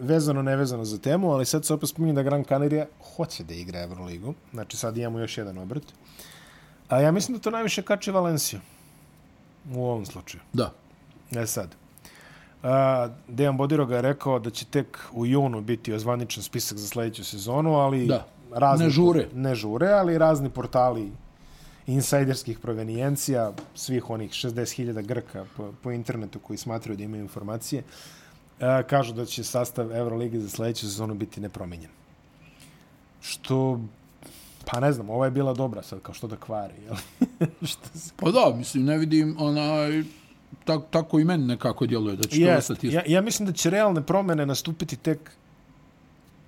[0.00, 2.86] vezano, nevezano za temu, ali sad se opet spominje da Gran Canaria
[3.16, 4.34] hoće da igra Euroligu.
[4.52, 5.84] Znači sad imamo još jedan obrt.
[6.88, 8.60] A ja mislim da to najviše kači Valenciju.
[9.74, 10.42] U ovom slučaju.
[10.52, 10.72] Da.
[11.32, 11.74] E sad.
[12.64, 17.24] A, Dejan Bodiroga je rekao da će tek u junu biti ozvaničan spisak za sledeću
[17.24, 18.26] sezonu, ali Da.
[18.52, 19.28] razni, Ne žure.
[19.34, 21.12] Ne žure, ali razni portali
[21.86, 27.82] insajderskih provenijencija, svih onih 60.000 Grka po, po internetu koji smatraju da imaju informacije,
[28.60, 31.90] a, kažu da će sastav Euroligi za sledeću sezonu biti nepromenjen.
[33.20, 33.80] Što,
[34.64, 36.96] pa ne znam, ova je bila dobra sad, kao što da kvari, jel?
[37.70, 40.04] što se Pa da, mislim, ne vidim onaj...
[40.64, 42.70] Tak, tako i meni nekako djeluje da će to Jest.
[42.70, 42.86] ostati.
[42.86, 42.98] isto.
[42.98, 45.30] Ja, ja mislim da će realne promene nastupiti tek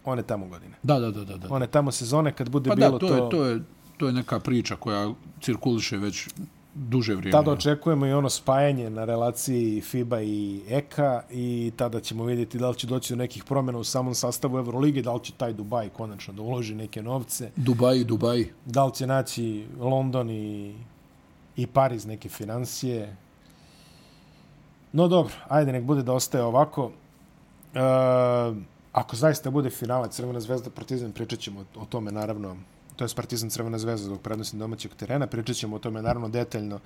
[0.04, 0.74] one tamo godine.
[0.82, 1.36] Da, da, da, da.
[1.36, 1.54] da.
[1.54, 3.61] One tamo sezone kad bude Pa bilo da, to, je, to, je,
[3.96, 6.28] to je neka priča koja cirkuliše već
[6.74, 7.32] duže vrijeme.
[7.32, 12.68] Tada očekujemo i ono spajanje na relaciji FIBA i EKA i tada ćemo vidjeti da
[12.68, 15.88] li će doći do nekih promjena u samom sastavu Euroligi, da li će taj Dubaj
[15.88, 18.46] konačno da uloži neke novce, Dubai, Dubai.
[18.64, 20.74] da li će naći London i,
[21.57, 23.16] i Pariz neke financije.
[24.97, 26.90] No dobro, ajde, nek bude da ostaje ovako.
[27.74, 27.80] E,
[28.92, 32.57] ako zaista bude finale Crvena zvezda Partizan, pričat ćemo o tome naravno,
[32.97, 36.78] to je Partizan Crvena zvezda zbog prednosti domaćeg terena, pričat ćemo o tome naravno detaljno.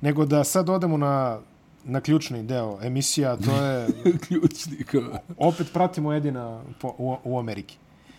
[0.00, 1.38] Nego da sad odemo na,
[1.84, 3.88] na ključni deo emisija, to je,
[4.28, 5.18] Ključni kao.
[5.38, 7.76] opet pratimo jedina po, u, u Ameriki.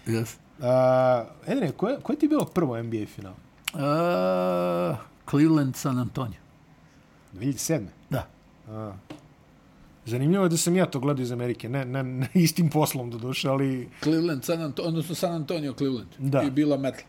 [0.08, 0.36] Yes.
[0.60, 3.34] Uh, Edine, koje, koje ti je bilo prvo NBA final?
[3.74, 4.98] Uh,
[5.30, 6.40] Cleveland, San Antonio.
[7.34, 7.86] 2007.
[8.10, 8.26] Da.
[10.10, 13.18] Zanimljivo je da sam ja to gledao iz Amerike, ne, ne, ne istim poslom do
[13.18, 16.10] duše, ali Cleveland, San Antonio, odnosno San Antonio, Cleveland.
[16.18, 16.44] Da.
[16.44, 17.04] I bila metal.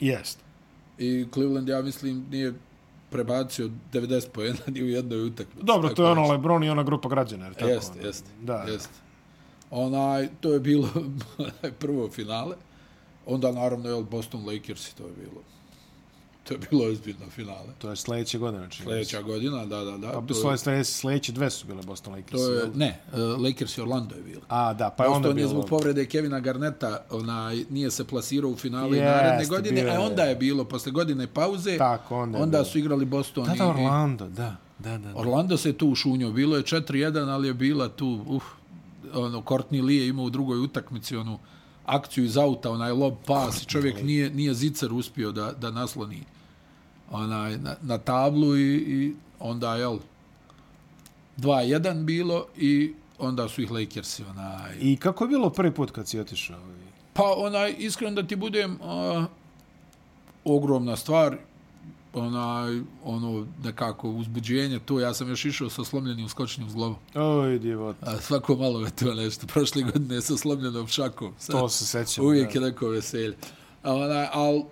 [0.00, 0.38] jest.
[0.98, 2.54] I Cleveland, ja mislim, nije
[3.10, 5.66] prebacio 90 pojena ni u jednoj utakmici.
[5.66, 6.26] Dobro, to je ono.
[6.26, 7.66] Lebron i ona grupa građana, jer tako?
[7.70, 8.30] Jeste, jeste.
[8.42, 8.54] Da.
[8.68, 8.94] Jeste.
[9.70, 10.88] Onaj, to je bilo
[11.80, 12.56] prvo finale.
[13.26, 15.42] Onda, naravno, je Boston Lakers i to je bilo.
[16.48, 17.68] To je bilo ozbiljno finale.
[17.78, 18.86] To je sledeće godine, čini.
[18.86, 20.12] Sljedeća godina, da, da, da.
[20.12, 22.42] Pa, to, sledeće, sledeće, sledeće dve su bile Boston Lakers.
[22.42, 24.40] to je, ne, uh, Lakers i Orlando je bilo.
[24.48, 25.48] A, da, pa je onda Boston je bilo...
[25.50, 29.94] zbog povrede Kevina Garneta onaj, nije se plasirao u finale Jeste, naredne godine, bio a
[29.94, 29.98] je.
[29.98, 32.64] onda je bilo, posle godine pauze, Tako, onda je onda bilo.
[32.64, 34.56] su igrali Boston Da, da, i Orlando, da.
[34.78, 35.18] Da, da, da.
[35.18, 36.30] Orlando se tu ušunio.
[36.30, 38.44] Bilo je 4-1, ali je bila tu, uf,
[39.14, 41.38] ono, Courtney Lee je imao u drugoj utakmici onu
[41.86, 46.22] akciju iz auta, onaj lob pas i čovjek nije, nije zicer uspio da, da nasloni
[47.12, 49.98] onaj, na, na tablu i, i onda, jel,
[51.38, 56.08] 2-1 bilo i onda su ih Lakersi, onaj, I kako je bilo prvi put kad
[56.08, 56.58] si otišao?
[57.12, 59.26] Pa onaj, iskreno da ti budem, a,
[60.44, 61.36] ogromna stvar,
[62.14, 66.96] onaj, ono, nekako uzbuđenje, to ja sam još išao sa slomljenim skočnim zglobom.
[67.14, 67.96] Oj, divot.
[68.02, 69.46] A svako malo je to nešto.
[69.46, 71.32] Prošle godine sa slomljenom šakom.
[71.38, 72.24] Sad, To se sećam.
[72.24, 72.60] uvijek da.
[72.60, 73.36] je neko veselje.
[73.84, 74.62] Onaj, al,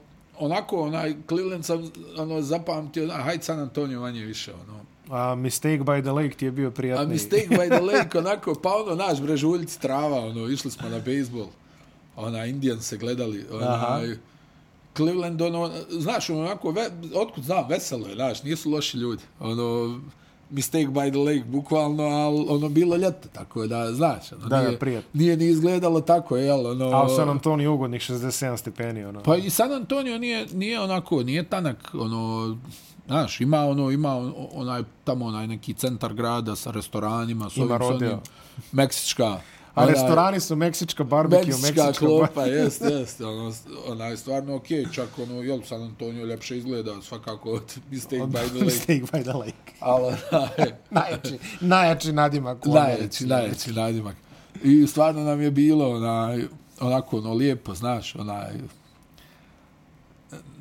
[0.40, 4.80] onako, onaj, Cleveland sam ono, zapamtio, onaj, hajde San Antonio manje više, ono.
[5.10, 7.08] A Mistake by the Lake ti je bio A prijatniji.
[7.08, 11.46] Mistake by the Lake, onako, pa ono, naš brežuljci trava, ono, išli smo na bejsbol.
[12.16, 14.16] Ona, Indian se gledali, onaj,
[14.96, 19.22] Cleveland, ono, znaš, onako, ve, otkud znam, veselo je, znaš, nisu loši ljudi.
[19.40, 20.00] Ono,
[20.50, 24.62] Mistake by the Lake, bukvalno, ali ono, bilo ljeto, tako da, znaš, ono, Da, da,
[24.62, 25.10] nije, prijatno.
[25.14, 26.84] nije ni izgledalo tako, jel, ono...
[26.86, 29.20] A u San Antonio ugodnih 67 stepeni, ono.
[29.20, 32.56] Pa i San Antonio nije, nije onako, nije tanak, ono,
[33.06, 37.64] znaš, ima ono, ima on- onaj, tamo onaj neki centar grada sa restoranima, s Ima
[37.66, 38.18] ovim, rodeo.
[38.72, 39.38] meksička.
[39.74, 43.52] A restorani su meksička barbecue, Meksička meksička klopa, jest, jest, ono,
[43.86, 48.48] ona je stvarno okej, čak ono, jel, San Antonio ljepše izgleda, svakako od Mistake by
[48.48, 49.72] the Lake, Mistake by the Lake.
[49.80, 50.14] ali,
[50.90, 54.16] Najjači, najjači nadimak najveći, najveći nadimak.
[54.62, 56.44] I stvarno nam je bilo onaj,
[56.80, 58.52] onako ono lijepo, znaš, onaj,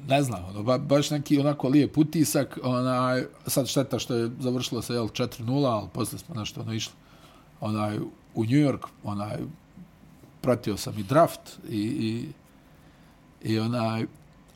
[0.08, 4.82] ne znam, ono, ba, baš neki onako lijep utisak, onaj, sad šteta što je završilo
[4.82, 6.94] se, jel, 4-0, ali posle smo nešto ono išli,
[7.62, 7.98] onaj,
[8.40, 9.38] u New York, onaj,
[10.42, 12.28] pratio sam i draft i, i,
[13.52, 14.06] i onaj,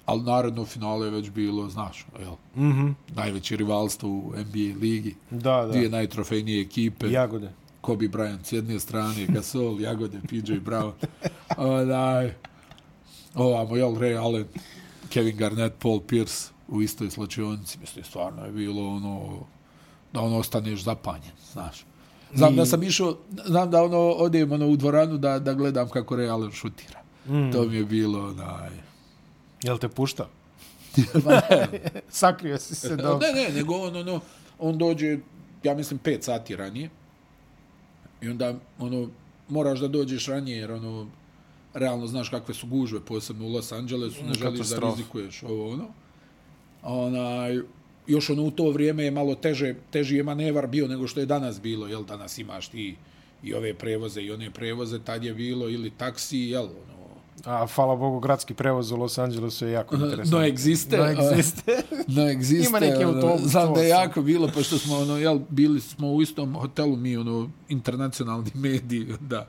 [0.05, 2.35] ali naredno finale je već bilo, znaš, jel?
[2.55, 5.15] Mm Najveće rivalstvo u NBA ligi.
[5.29, 5.67] da, da.
[5.67, 7.11] Dvije najtrofejnije ekipe.
[7.11, 7.51] Jagode.
[7.81, 10.91] Kobe Bryant s jedne strane, Gasol, Jagode, PJ Brown.
[11.57, 12.33] Onaj,
[13.35, 14.45] ovamo, jel, Ray Allen,
[15.09, 17.79] Kevin Garnett, Paul Pierce u istoj slačionici.
[17.79, 19.39] Mislim, stvarno je bilo ono,
[20.13, 21.85] da ono ostaneš zapanjen, znaš.
[22.35, 26.15] Znam da sam išao, znam da ono, odem ono, u dvoranu da, da gledam kako
[26.15, 26.99] Allen šutira.
[27.27, 27.51] Mm.
[27.51, 28.69] To mi je bilo, onaj,
[29.63, 29.89] Jel te
[31.25, 31.67] ne,
[32.09, 33.27] Sakrio si se dobro.
[33.27, 34.21] ne, ne, nego on, ono,
[34.59, 35.17] on dođe,
[35.63, 36.89] ja mislim, pet sati ranije.
[38.21, 39.09] I onda, ono,
[39.49, 41.07] moraš da dođeš ranije, jer, ono,
[41.73, 45.87] realno znaš kakve su gužve, posebno u Los Angelesu, ne želiš da rizikuješ ovo, ono.
[46.83, 47.59] Onaj,
[48.07, 51.25] još ono u to vrijeme je malo teže, teži je manevar bio nego što je
[51.25, 52.95] danas bilo, jel, danas imaš ti
[53.43, 56.93] i ove prevoze i one prevoze, tad je bilo ili taksi, jel, ono,
[57.45, 60.37] A, hvala Bogu, gradski prevoz u Los Angelesu je jako interesantno.
[60.39, 61.77] no egziste, No egziste.
[62.15, 62.69] No egziste.
[62.69, 66.11] Ima neki ono, autobus, Znam da je jako bilo, pošto smo, ono, jel, bili smo
[66.11, 69.47] u istom hotelu, mi, ono, internacionalni mediji, da,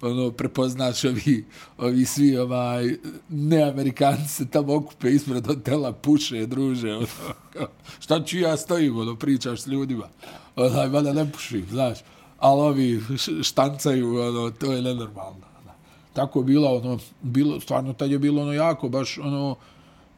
[0.00, 1.44] ono, prepoznaš ovi,
[1.78, 2.96] ovi svi, ovaj,
[3.28, 7.06] neamerikanci se tamo okupe ispred hotela, puše, druže, ono,
[7.52, 7.66] kao,
[8.00, 10.08] šta ću ja stojim, ono, pričaš s ljudima,
[10.56, 11.98] onaj, mada ne pušim, znaš,
[12.38, 13.02] ali ovi
[13.42, 15.46] štancaju, ono, to je nenormalno.
[15.62, 15.72] ono.
[16.12, 19.56] Tako je bilo, ono, bilo, stvarno tad je bilo ono jako, baš ono,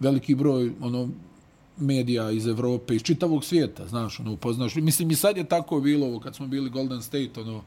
[0.01, 1.09] veliki broj, ono,
[1.77, 4.75] medija iz Evrope, iz čitavog svijeta, znaš, ono, upoznaš.
[4.75, 7.63] Mislim, i sad je tako bilo, ovo, kad smo bili Golden State, ono,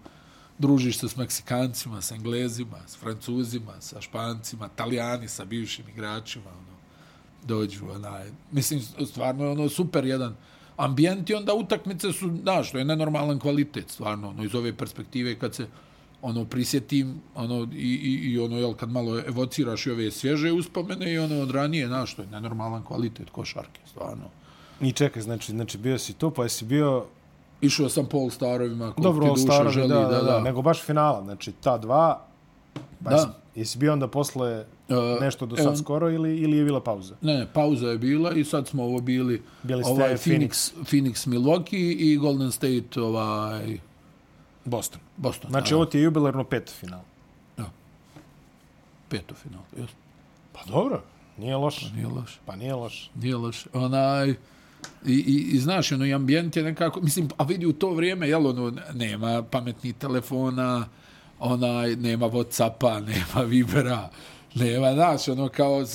[0.59, 6.77] družiš se s Meksikancima, s Englezima, s Francuzima, sa Špancima, Italijani, sa bivšim igračima, ono,
[7.47, 10.35] dođu, onaj, mislim, stvarno je ono super jedan
[10.77, 15.39] ambijent i onda utakmice su, da, što je nenormalan kvalitet, stvarno, ono, iz ove perspektive
[15.39, 15.67] kad se,
[16.21, 21.13] ono, prisjetim, ono, i, i, i ono, jel, kad malo evociraš i ove svježe uspomene
[21.13, 24.29] i ono, od ranije, da, što je nenormalan kvalitet košarke, stvarno.
[24.81, 27.05] I čekaj, znači, znači bio si tu, pa jesi bio...
[27.61, 30.61] Išao sam pol starovima, koliko Dobro, ti All duša Starovi, želi, da, da, da, nego
[30.61, 32.25] baš finala, znači ta dva,
[33.03, 33.15] pa Da.
[33.15, 36.81] jesi, jesi bio onda posle E, nešto do e, sad skoro ili, ili je bila
[36.83, 37.15] pauza?
[37.21, 40.71] Ne, ne, pauza je bila i sad smo ovo bili, Bili ste ovaj Phoenix.
[40.83, 43.77] Phoenix, Milwaukee i Golden State ovaj
[44.65, 44.99] Boston.
[45.17, 45.49] Boston.
[45.49, 47.01] Znači, da, ovo ti je jubilarno peto final.
[49.09, 49.61] peto final.
[49.77, 49.93] Just,
[50.53, 51.01] Pa dobro,
[51.37, 51.91] nije loše.
[51.95, 52.39] nije loše.
[52.45, 53.09] Pa nije loše.
[53.15, 53.69] Nije loše.
[53.73, 54.35] Onaj,
[55.05, 58.29] i, i, i znaš, ono, i ambijent je nekako, mislim, a vidi u to vrijeme,
[58.29, 60.87] jel, ono, nema pametnih telefona,
[61.39, 64.09] onaj, nema Whatsappa, nema Vibera,
[64.55, 65.85] nema, znaš, ono, kao,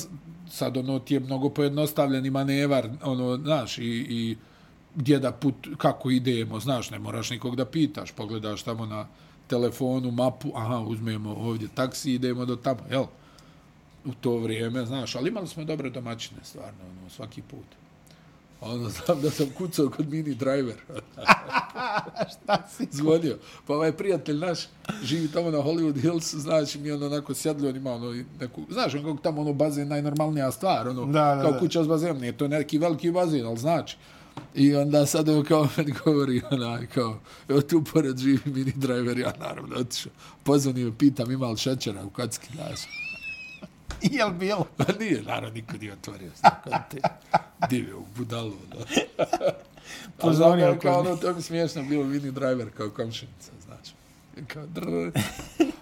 [0.49, 4.37] sad, ono, ti je mnogo pojednostavljeni manevar, ono, znaš, i, i
[4.95, 9.07] gdje da put, kako idemo, znaš, ne moraš nikog da pitaš, pogledaš tamo na
[9.47, 13.05] telefonu, mapu, aha, uzmemo ovdje taksi, idemo do tamo, jel?
[14.05, 17.65] u to vrijeme, znaš, ali imali smo dobre domaćine, stvarno, ono, svaki put.
[18.65, 20.75] Ono, znam da sam kucao kod mini driver.
[22.33, 22.87] Šta si?
[22.91, 23.37] Zvonio.
[23.67, 24.59] Pa ovaj prijatelj naš
[25.03, 28.95] živi tamo na Hollywood Hills, znači mi ono onako sjedli, on ima ono neku, znaš,
[28.95, 31.59] on kako tamo ono bazen najnormalnija stvar, ono, Da, da, kao da.
[31.59, 33.97] kuća s bazenom, nije to neki veliki bazen, ali znači.
[34.55, 39.17] I onda sad evo kao meni govori, onaj, kao, evo tu pored živi mini driver,
[39.17, 40.11] ja naravno otišao.
[40.43, 43.04] Pozvonio, pitam ima li šećera u kocki, znaš.
[44.17, 44.67] Jel bilo?
[44.77, 46.31] Pa nije, naravno, niko nije otvorio.
[46.41, 46.97] Tako te
[47.69, 48.53] divio u budalu.
[48.69, 48.85] Da.
[50.21, 53.93] Pozvonio Ali kao ono, to mi smiješno bilo mini driver kao komšinica, znači.
[54.37, 55.11] I Kao drv...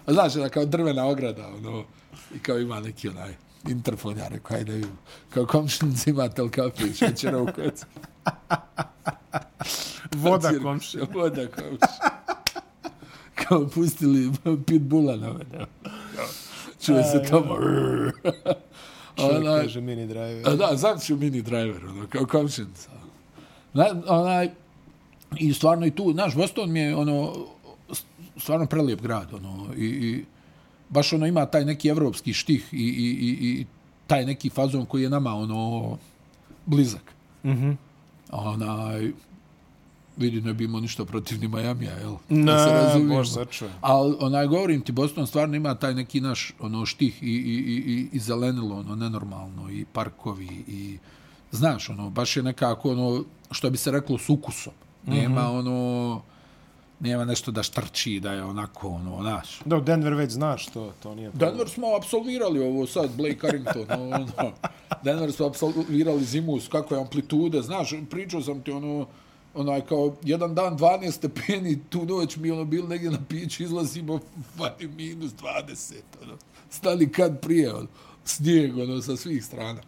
[0.06, 1.84] A Znaš, da kao drvena ograda, ono,
[2.34, 3.34] i kao ima neki onaj
[3.68, 4.98] interfon, ja rekao, ajde vidim.
[5.30, 7.86] Kao komšinica ima tel kafe i šećera u kocki.
[10.22, 10.98] Voda Cirkus, komši.
[11.12, 12.00] Voda komši.
[13.34, 14.32] Kao pustili
[14.66, 15.66] pitbulla na mene.
[16.84, 17.56] Čuje se tamo.
[19.16, 20.42] Čovjek Onaj- kaže mini driver.
[20.46, 22.90] A da, znam ću mini driver, ono, kao komšinica.
[23.72, 24.50] Na, onaj,
[25.38, 27.32] I stvarno i tu, znaš, Boston mi je, ono,
[28.36, 30.24] stvarno prelijep grad, ono, i, i
[30.88, 33.66] baš ono ima taj neki evropski štih i, i, i, i
[34.06, 35.98] taj neki fazon koji je nama, ono,
[36.66, 37.12] blizak.
[37.44, 37.70] Mhm.
[38.30, 39.12] Onaj,
[40.16, 42.14] vidi, ne bi imao ništa protiv ni Majamija, jel?
[42.28, 43.14] Ne, razumijemo.
[43.14, 43.74] bož sačuvaj.
[43.80, 47.76] Ali, onaj, govorim ti, Boston stvarno ima taj neki naš, ono, štih i, i, i,
[47.76, 50.98] i, i zelenilo, ono, nenormalno, i parkovi, i,
[51.52, 54.72] znaš, ono, baš je nekako, ono, što bi se reklo, s ukusom.
[55.06, 55.58] Nema, mm -hmm.
[55.58, 56.22] ono,
[57.00, 59.60] nema nešto da štrči, da je onako, ono, znaš.
[59.64, 61.50] Da, Denver već znaš to, to nije problem.
[61.50, 64.52] Denver smo apsolvirali ovo sad, Blake Carrington, ono,
[65.02, 69.06] Denver smo apsolvirali zimus, kako je amplitude, znaš, pričao sam ti, ono,
[69.54, 74.20] onaj, kao, jedan dan 12 stepeni, tu noć mi, ono, bili negdje na piću, izlazimo,
[74.58, 76.34] vani minus 20, ono,
[76.70, 77.88] stali kad prije, ono,
[78.24, 79.80] snijeg, ono, sa svih strana.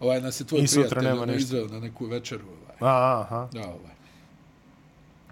[0.00, 2.44] Ovaj nas je tvoj I prijatelj ono, izveo na neku večeru.
[2.44, 2.92] Ovaj.
[2.92, 3.48] A, aha.
[3.52, 3.94] Da, ovaj.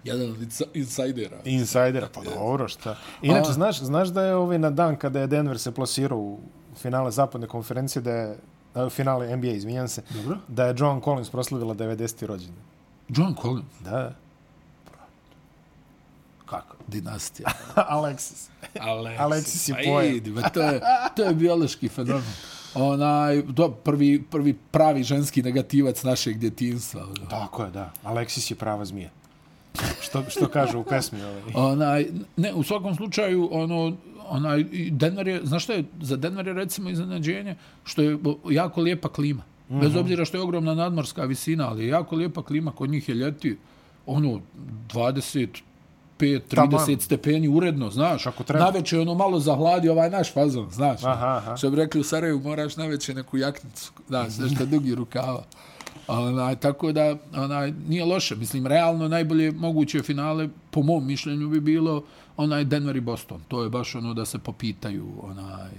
[0.03, 1.37] Jedan od insa- insajdera.
[1.45, 2.95] Insidera, pa dobro, šta.
[3.21, 3.53] Inače, A.
[3.53, 6.39] znaš, znaš da je ovaj na dan kada je Denver se plasirao u
[6.75, 8.37] finale zapadne konferencije, da je
[8.89, 10.37] finale NBA, izvinjam se, Dobro.
[10.47, 12.25] da je John Collins proslavila 90.
[12.25, 12.72] rođendan.
[13.15, 13.79] John Collins.
[13.83, 14.15] Da.
[16.45, 16.75] Kako?
[16.87, 17.49] Dinastija.
[17.75, 18.49] Alexis.
[18.75, 20.15] Alexis, Alexis je pa pojam.
[20.15, 20.81] idi, to je,
[21.15, 22.33] to je biološki fenomen.
[22.75, 27.03] Onaj, do, prvi, prvi pravi ženski negativac našeg djetinstva.
[27.03, 27.29] ono.
[27.29, 27.91] Tako je, da.
[28.03, 29.09] Alexis je prava zmija.
[30.01, 31.41] Što, što kaže u pesmi ovaj.
[31.55, 32.07] Onaj,
[32.37, 33.97] ne, u svakom slučaju, ono,
[34.27, 38.17] onaj, Denver je, znaš šta je, za Denver je recimo iznenađenje, što je
[38.49, 39.43] jako lijepa klima.
[39.69, 39.81] Mm -hmm.
[39.81, 43.15] Bez obzira što je ogromna nadmorska visina, ali je jako lijepa klima, kod njih je
[43.15, 43.57] ljeti,
[44.05, 44.41] ono,
[44.93, 45.61] 25
[46.55, 46.79] Taman.
[46.79, 48.23] 30 stepeni uredno, znaš.
[48.23, 48.65] Kako treba.
[48.65, 51.03] Naveče ono malo zahladi ovaj naš fazon, znaš.
[51.03, 51.57] Aha, aha.
[51.57, 55.43] Što bi rekli u Sarajevu, moraš naveče neku jaknicu, znaš, nešto dugi rukava.
[56.07, 58.35] Onaj, tako da, onaj, nije loše.
[58.35, 62.03] Mislim, realno najbolje moguće finale, po mom mišljenju, bi bilo
[62.37, 63.41] onaj Denver i Boston.
[63.47, 65.69] To je baš ono da se popitaju, onaj...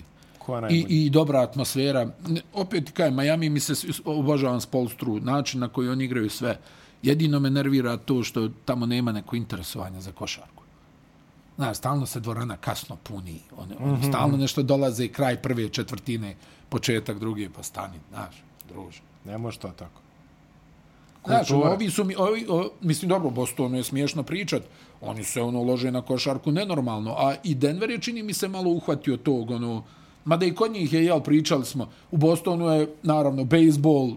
[0.71, 0.87] I?
[0.89, 2.09] I dobra atmosfera.
[2.53, 6.59] Opet, kaj, Miami mi se s- obožavam Spolstru, način na koji oni igraju sve.
[7.03, 10.63] Jedino me nervira to što tamo nema neko interesovanja za košarku.
[11.57, 13.41] Znaš, stalno se dvorana kasno puni.
[13.57, 14.09] One, mm -hmm.
[14.09, 16.37] Stalno nešto dolaze kraj prve četvrtine,
[16.69, 19.01] početak druge, pa stani, znaš, druže.
[19.25, 20.01] Ne može to tako.
[21.27, 21.71] Znaš, Kultura.
[21.71, 24.63] ovi su mi, ovi, o, mislim, dobro, Bostonu je smiješno pričat,
[25.01, 28.71] oni se ono lože na košarku nenormalno, a i Denver je čini mi se malo
[28.71, 29.85] uhvatio tog, ono,
[30.25, 34.11] mada i kod njih je, jel, pričali smo, u Bostonu je, naravno, bejsbol,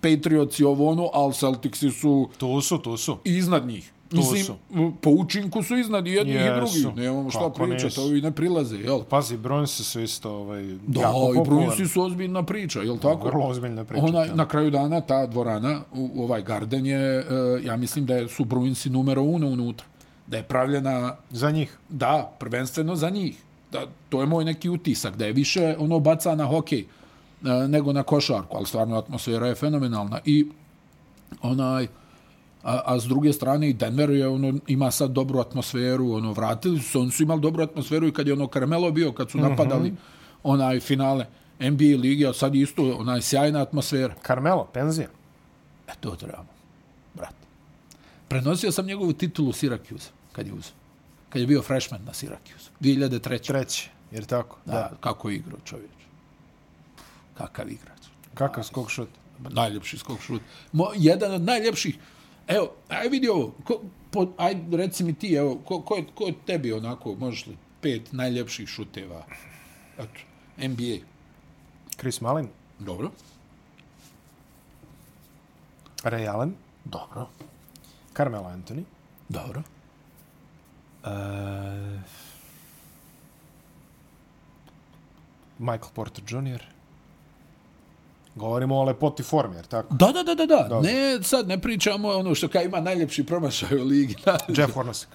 [0.00, 3.16] Patriots i ovo ono, ali Celticsi su Tu su, tu su.
[3.24, 3.92] iznad njih.
[4.12, 4.54] Mislim, su.
[5.00, 6.54] po učinku su iznad i jednih i Jesu.
[6.80, 6.96] drugih.
[6.96, 9.00] Nemamo šta pričati, ovi ne prilaze, jel?
[9.02, 11.66] Pazi, Bruinsi su isto ovaj, Da, jako i popularni.
[11.66, 13.28] Bruinsi su ozbiljna priča, jel tako?
[13.28, 14.04] Vrlo ozbiljna priča.
[14.04, 14.34] Onaj, da.
[14.34, 17.24] na kraju dana ta dvorana, u, ovaj Garden je, e,
[17.64, 19.86] ja mislim da su Bruinsi numero uno unutra.
[20.26, 21.78] Da je pravljena, Za njih.
[21.88, 23.36] da, prvenstveno za njih.
[23.72, 26.86] Da, to je moj neki utisak, da je više ono baca na hokej e,
[27.68, 30.20] nego na košarku, ali stvarno atmosfera je fenomenalna.
[30.24, 30.46] I
[31.42, 31.86] onaj,
[32.62, 36.80] a, a s druge strane i Denver je ono ima sad dobru atmosferu, ono vratili
[36.80, 39.94] su oni su imali dobru atmosferu i kad je ono Carmelo bio, kad su napadali
[40.42, 41.26] onaj finale
[41.60, 44.14] NBA lige, a sad isto onaj sjajna atmosfera.
[44.26, 45.08] Carmelo, penzija.
[45.88, 46.48] E to trebamo,
[47.14, 47.34] brate.
[48.28, 50.79] Prenosio sam njegovu titulu Syracuse, kad je uzeo.
[51.30, 52.70] Kad je bio freshman na Syracuse.
[52.80, 53.46] 2003.
[53.46, 54.58] Treći, jer tako?
[54.66, 54.96] Da, da.
[55.00, 55.90] Kako je igrao čovječ.
[57.38, 58.00] Kakav igrač.
[58.34, 59.08] Kakav skok šut?
[59.50, 60.42] Najljepši skok šut.
[60.72, 61.98] Mo, jedan od najljepših.
[62.48, 63.54] Evo, aj vidi ovo.
[63.64, 67.46] Ko, po, aj reci mi ti, evo, ko, ko, je, ko je tebi onako, možeš
[67.46, 69.24] li, pet najljepših šuteva?
[69.98, 70.20] Eto,
[70.58, 70.96] NBA.
[71.96, 73.10] Chris Mullin, Dobro.
[76.02, 76.54] Ray Allen,
[76.84, 77.28] Dobro.
[78.16, 78.84] Carmelo Anthony,
[79.28, 79.62] Dobro.
[81.04, 81.10] Uh,
[85.58, 86.62] Michael Porter Jr.
[88.34, 89.94] Govorimo o lepoti formi, jer tako?
[89.94, 90.66] Da, da, da, da, da.
[90.68, 90.80] Dobro.
[90.80, 94.14] Ne, sad ne pričamo ono što kaj ima najljepši promašaj u ligi.
[94.56, 95.08] Jeff Hornacek.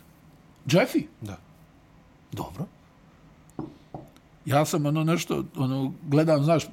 [0.65, 1.05] Jeffy?
[1.21, 1.37] Da.
[2.31, 2.65] Dobro.
[4.45, 6.63] Ja sam ono nešto, ono, gledam, znaš,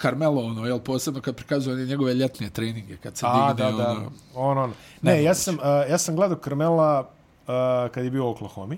[0.00, 3.76] Carmelo, ono, jel, posebno kad prikazuje one njegove ljetne treninge, kad se A, digne, da,
[3.76, 3.90] da.
[3.90, 4.72] ono, On, on.
[5.02, 7.10] Ne, ja sam, uh, ja sam gledao Carmela
[7.46, 8.76] uh, kad je bio u Oklahoma.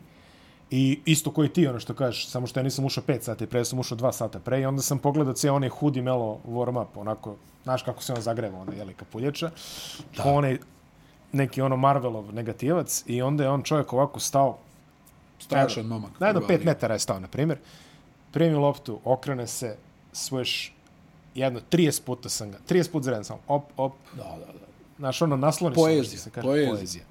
[0.70, 3.60] I isto koji ti, ono što kažeš, samo što ja nisam ušao 5 sati pre,
[3.60, 6.82] ja sam ušao 2 sata pre i onda sam pogledao cijel onaj hudi melo warm
[6.82, 9.50] up, onako, znaš kako se on zagreva, onda jeli kapuljača,
[10.16, 10.22] da.
[10.22, 10.58] ko onaj
[11.32, 14.58] neki ono Marvelov negativac i onda je on čovjek ovako stao,
[15.38, 16.20] strašan momak.
[16.20, 16.70] na jedno prva 5 liga.
[16.70, 17.58] metara je stao, na primjer,
[18.32, 19.76] primi loptu, okrene se,
[20.12, 20.70] swish,
[21.34, 24.66] jedno, 30 puta sam ga, 30 puta zredno sam, op, op, Da, da, da.
[24.98, 26.70] znaš, ono, nasloni Poezija, se kaže, poezija.
[26.70, 27.04] poezija.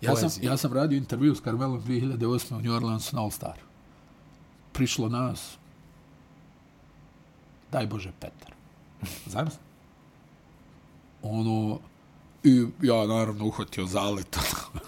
[0.00, 2.54] Ja sam, ja sam radio intervju s Carmelom 2008.
[2.56, 3.58] u New Orleansu na All Star.
[4.72, 5.58] Prišlo nas,
[7.72, 8.54] daj Bože, Petar.
[9.32, 9.58] Znam se?
[11.22, 11.78] Ono,
[12.44, 14.38] i ja naravno uhvatio zalet,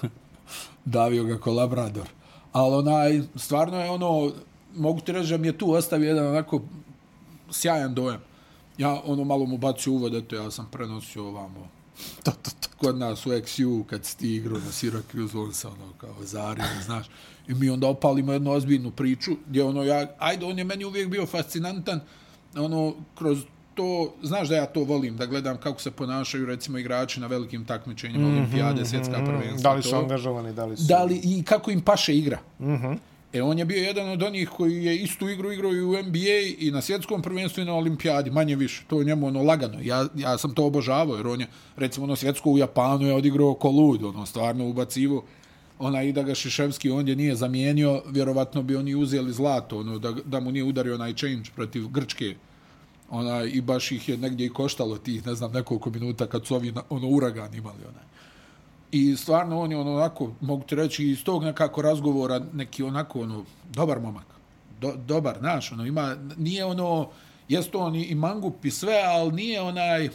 [0.84, 2.08] davio ga ko labrador.
[2.52, 4.32] Ali onaj, stvarno je ono,
[4.74, 6.60] mogu ti reći da mi je tu ostavio jedan onako
[7.50, 8.20] sjajan dojam.
[8.78, 11.68] Ja ono malo mu bacio uvod, eto ja sam prenosio ovamo
[12.24, 12.68] To, to, to.
[12.76, 16.64] kod nas u XU, kad si ti igrao na Syracuse, on se ono kao zario,
[16.84, 17.06] znaš.
[17.48, 21.08] I mi onda opalimo jednu ozbiljnu priču, gdje ono ja, ajde, on je meni uvijek
[21.08, 22.00] bio fascinantan,
[22.56, 23.38] ono, kroz
[23.74, 27.64] to, znaš da ja to volim, da gledam kako se ponašaju, recimo, igrači na velikim
[27.64, 29.70] takmičenjima, mm -hmm, olimpijade, svjetska prvenstva.
[29.70, 29.98] Da li su to.
[29.98, 30.84] angažovani, da li su...
[30.88, 32.38] Da li, i kako im paše igra.
[32.58, 32.98] Mm -hmm.
[33.32, 36.38] E, on je bio jedan od onih koji je istu igru igrao i u NBA
[36.58, 38.84] i na svjetskom prvenstvu i na olimpijadi, manje više.
[38.86, 39.78] To je njemu ono lagano.
[39.82, 43.54] Ja, ja sam to obožavao, jer on je, recimo, ono svjetsko u Japanu je odigrao
[43.54, 45.24] ko lud, ono, stvarno ubacivo.
[45.78, 50.12] Ona i da ga Šiševski ondje nije zamijenio, vjerovatno bi oni uzeli zlato, ono, da,
[50.24, 52.34] da mu nije udario onaj change protiv Grčke.
[53.10, 56.54] Ona, I baš ih je negdje i koštalo tih, ne znam, nekoliko minuta kad su
[56.54, 57.78] ovi ono, uragan imali.
[57.88, 58.11] Onaj.
[58.92, 63.20] I stvarno on je ono onako, mogu ti reći, iz tog nekako razgovora neki onako
[63.20, 64.26] ono, dobar momak.
[64.80, 67.08] Do, dobar, znaš, ono, ima, nije ono,
[67.48, 70.08] jest on i mangup i sve, ali nije onaj,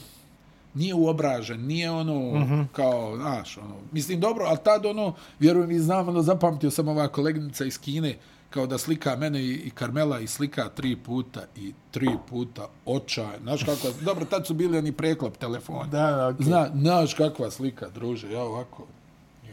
[0.73, 2.65] nije uobražen, nije ono, mm -hmm.
[2.71, 7.07] kao, znaš, ono, mislim, dobro, ali tad ono, vjerujem i znam, ono, zapamtio sam ova
[7.07, 8.15] kolegnica iz Kine,
[8.50, 13.39] kao da slika mene i, i Karmela i slika tri puta i tri puta očaj.
[13.41, 15.84] Znaš kakva, dobro, tad su bili oni preklop telefona.
[15.84, 16.43] Da, da, okay.
[16.43, 18.88] Zna, znaš kakva slika, druže, ja ovako,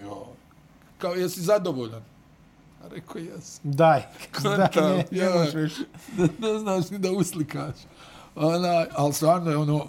[0.02, 0.26] jo,
[0.98, 2.02] kao, jesi zadovoljan?
[2.84, 3.60] A rekao, jes.
[3.62, 4.02] Daj,
[4.42, 5.82] daj, ne, ne ja, više.
[6.18, 7.76] Ne, ne znaš ni da uslikaš.
[8.34, 9.86] Ona, ali stvarno je ono,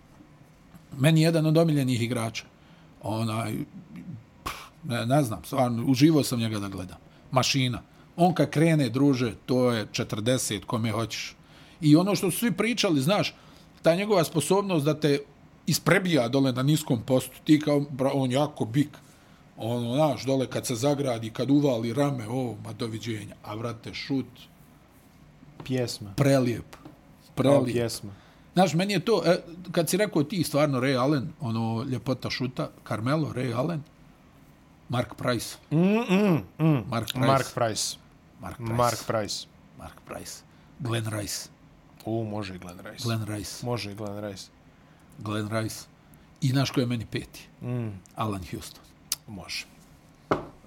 [1.02, 2.44] meni jedan od omiljenih igrača.
[3.02, 3.56] Onaj,
[4.84, 6.96] ne, ne znam, stvarno, uživo sam njega da gledam.
[7.30, 7.82] Mašina
[8.18, 11.36] on kad krene, druže, to je 40 kome hoćeš.
[11.80, 13.34] I ono što su svi pričali, znaš,
[13.82, 15.18] ta njegova sposobnost da te
[15.66, 18.88] isprebija dole na niskom postu, ti kao, on jako bik,
[19.56, 24.26] ono, znaš, dole kad se zagradi, kad uvali rame, o, ma doviđenja, a vrate, šut,
[25.64, 26.76] pjesma, prelijep,
[27.34, 27.62] prelijep.
[27.62, 28.10] O, pjesma.
[28.54, 29.36] Znaš, meni je to, e,
[29.72, 33.82] kad si rekao ti stvarno Ray Allen, ono, ljepota šuta, Carmelo, Ray Allen,
[34.88, 35.56] Mark Price.
[35.70, 36.84] Mm, mm, mm.
[36.88, 37.26] Mark Price.
[37.26, 38.07] Mark Price.
[38.40, 38.74] Mark Price.
[38.74, 39.46] Mark Price.
[39.78, 40.42] Mark Price.
[40.78, 41.48] Glenn Rice.
[42.04, 43.04] U, može i Glenn Rice.
[43.04, 43.66] Glenn Rice.
[43.66, 44.46] Može i Glenn Rice.
[45.18, 45.86] Glenn Rice.
[46.40, 47.48] I znaš ko je meni peti?
[47.62, 47.88] Mm.
[48.16, 48.84] Alan Houston.
[49.26, 49.66] Može.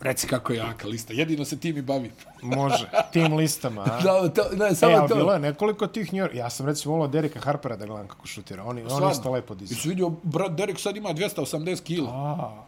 [0.01, 1.13] Reci kako je jaka lista.
[1.13, 2.11] Jedino se tim i bavi.
[2.41, 2.89] Može.
[3.13, 3.81] Tim listama.
[3.81, 4.01] A?
[4.03, 5.15] da, to, ne, samo e, ali to.
[5.15, 6.35] bilo je nekoliko tih njor...
[6.35, 8.63] Ja sam recimo volao Derika Harpera da gledam kako šutira.
[8.63, 9.75] On, on isto lepo dizio.
[9.75, 12.11] Jesi vidio, brat Derek sad ima 280 kila.
[12.11, 12.63] A,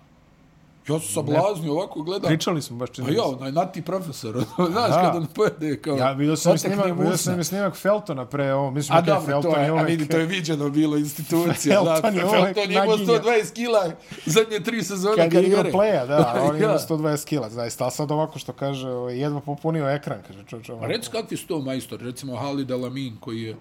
[0.88, 2.28] Ja sam sablaznio ovako gledam.
[2.28, 3.08] Pričali smo baš čini.
[3.10, 4.36] A ja, onaj nati profesor,
[4.72, 5.98] znaš kada on pojede kao...
[5.98, 9.72] Ja vidio sam snimak, vidio sam snimak Feltona pre ovo, mislim da okay, Felton je,
[9.72, 9.84] uvek...
[9.84, 11.84] A vidi, to je viđeno bilo institucija.
[11.84, 13.92] Felton je Felton je imao 120 kila
[14.26, 15.56] zadnje tri sezone kad karijere.
[15.56, 17.88] Kad je igrao playa, da, on ima 120 kila, zaista.
[17.88, 20.76] A sad ovako što kaže, jedva popunio ekran, kaže čo, čo.
[20.76, 23.56] A reci kakvi su to majstor, recimo Halid Alamin koji je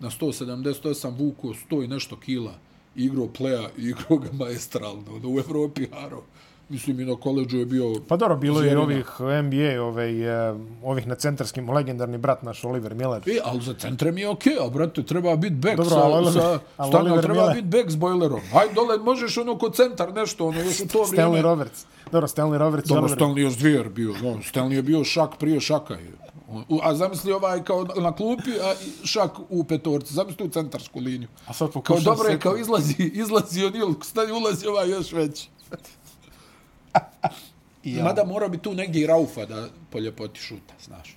[0.00, 2.52] na 178 vuko 100 i nešto kila
[2.96, 6.22] igrao playa, igrao ga maestralno, u Evropi haro.
[6.68, 7.94] Mislim, i na koleđu je bio...
[8.08, 12.94] Pa dobro, bilo je ovih NBA, ovaj, uh, ovih na centarskim, legendarni brat naš Oliver
[12.94, 13.22] Miller.
[13.26, 16.02] E, ali za centre mi je okej, okay, a brate, treba biti back dobro, sa...
[16.02, 17.54] Ali, sa ali stana, treba Miller...
[17.54, 18.40] biti back s bojlerom.
[18.52, 21.30] Hajde dole, možeš ono kod centar nešto, ono, još u to vrijeme...
[21.30, 21.86] Stanley Roberts.
[22.12, 22.88] Dobro, Stanley Roberts.
[22.88, 23.18] Dobro, Oliver...
[23.18, 24.12] Stanley još dvijer bio.
[24.22, 25.96] No, Stanley je bio šak prije šaka.
[26.82, 30.14] A zamisli ovaj kao na klupi, a šak u petorci.
[30.14, 31.28] Zamisli u centarsku liniju.
[31.46, 35.48] A sad kao dobro je, kao izlazi, izlazi on ili stani ulazi ovaj još veći.
[37.84, 38.04] Ja.
[38.04, 41.16] Mada mora bi tu negdje i Raufa da po ljepoti šuta, znaš.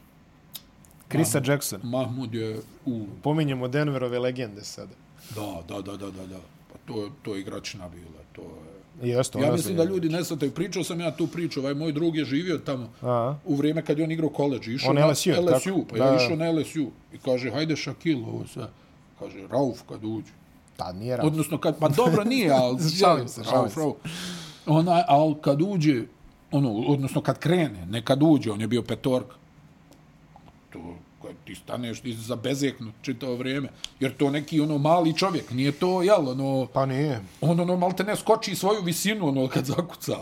[1.07, 1.79] Krisa Jackson.
[1.83, 3.05] Mahmud je u...
[3.23, 4.93] Pominjemo Denverove legende sada.
[5.35, 6.25] Da, da, da, da, da.
[6.25, 6.39] da.
[6.71, 8.23] Pa to, to je igračina bila.
[8.31, 8.79] To je...
[9.09, 12.15] Jeste, ja mislim da ljudi ne sad pričao sam ja tu priču, ovaj moj drug
[12.15, 13.35] je živio tamo Aha.
[13.45, 16.25] u vrijeme kad je on igrao koleđ, išao on na LSU, LSU pa da, je
[16.25, 18.67] išao na LSU i kaže hajde Shaquille ovo sve.
[19.19, 20.31] Kaže Rauf kad uđe.
[20.77, 21.27] Pa nije Rauf.
[21.27, 23.79] Odnosno kad pa dobro nije, al šalim se, šalim se.
[23.79, 23.95] Rauf
[24.69, 26.03] ona, al kad uđe,
[26.51, 29.35] ono, odnosno kad krene, ne kad uđe, on je bio petorka.
[30.69, 33.69] To, kad ti staneš, ti za bezeknut čitao vrijeme.
[33.99, 36.67] Jer to neki, ono, mali čovjek, nije to, jel, ono...
[36.73, 37.21] Pa nije.
[37.41, 40.17] On, ono, mal te ne skoči svoju visinu, ono, kad zakuca.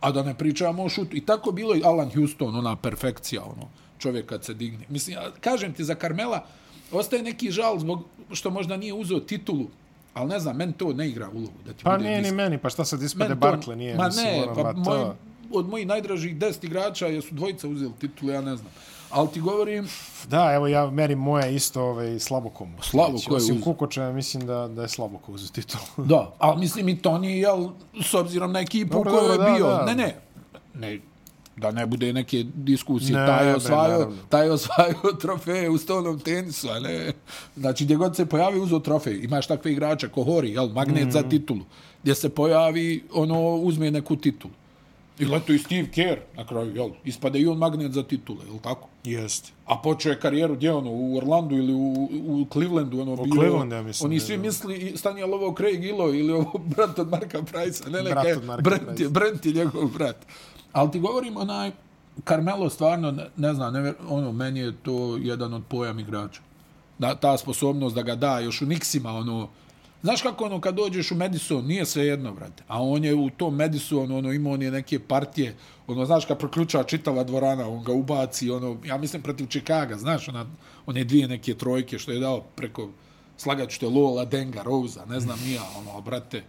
[0.00, 1.16] A da ne pričamo o šutu.
[1.16, 4.84] I tako bilo i Alan Houston, ona perfekcija, ono, čovjek kad se digne.
[4.88, 6.46] Mislim, ja, kažem ti, za Carmela,
[6.92, 9.66] ostaje neki žal zbog što možda nije uzeo titulu
[10.18, 11.58] Ali ne znam, meni to ne igra ulogu.
[11.66, 13.96] Da ti pa nije ni meni, pa šta sad ispade Barkley nije.
[13.96, 15.04] Ma ne, pa, pa moj,
[15.52, 18.72] od mojih najdražih deset igrača jesu dvojica uzeli titulu, ja ne znam.
[19.10, 19.88] Ali ti govorim...
[20.28, 22.82] Da, evo ja merim moje isto ovaj, slabo komu.
[22.82, 25.80] Slabo znači, ko je Osim Kukoča, mislim da, da je slabo ko uzeti titul.
[26.04, 27.68] da, ali mislim i to nije, jel,
[28.02, 29.66] s obzirom na ekipu koju je bio.
[29.66, 29.84] Da.
[29.84, 30.16] Ne, ne,
[30.74, 31.00] ne,
[31.58, 36.20] da ne bude neke diskusije, ne, taj je osvajao, taj je osvajao trofeje u stolnom
[36.20, 37.12] tenisu, a ne,
[37.56, 41.10] znači gdje god se pojavi uzo trofej, imaš takve igrača ko Hori, jel, magnet mm.
[41.10, 41.64] za titulu,
[42.02, 44.54] gdje se pojavi, ono, uzme neku titulu.
[45.18, 48.58] I leto i Steve Kerr, na kraju, jel, ispade i on magnet za titule, jel
[48.58, 48.88] tako?
[49.04, 49.52] Jest.
[49.66, 53.36] A počeo je karijeru gdje ono, u Orlandu ili u, u Clevelandu, ono, u bilo,
[53.36, 54.10] Cleveland, ja mislim.
[54.10, 57.90] Oni svi je, misli, stanje li ovo Craig Illo ili ovo brat od Marka Price,
[57.90, 58.10] ne, ne,
[58.62, 60.26] Brent, je, Brent je njegov brat.
[60.78, 61.70] Ali ti govorim, onaj,
[62.28, 66.40] Carmelo stvarno, ne, ne znam, ne, ono, meni je to jedan od pojam igrača.
[66.98, 69.48] Da, ta sposobnost da ga da još u Nixima, ono,
[70.02, 72.62] Znaš kako ono kad dođeš u Madison, nije sve jedno, brate.
[72.68, 75.56] A on je u tom Madison, ono ima on je neke partije,
[75.86, 80.28] ono znaš kad proključa čitava dvorana, on ga ubaci, ono ja mislim protiv Chicaga, znaš,
[80.28, 80.46] ona
[80.86, 82.88] one dvije neke trojke što je dao preko
[83.36, 86.44] slagač što je Lola Denga Rosa, ne znam nija, ono brate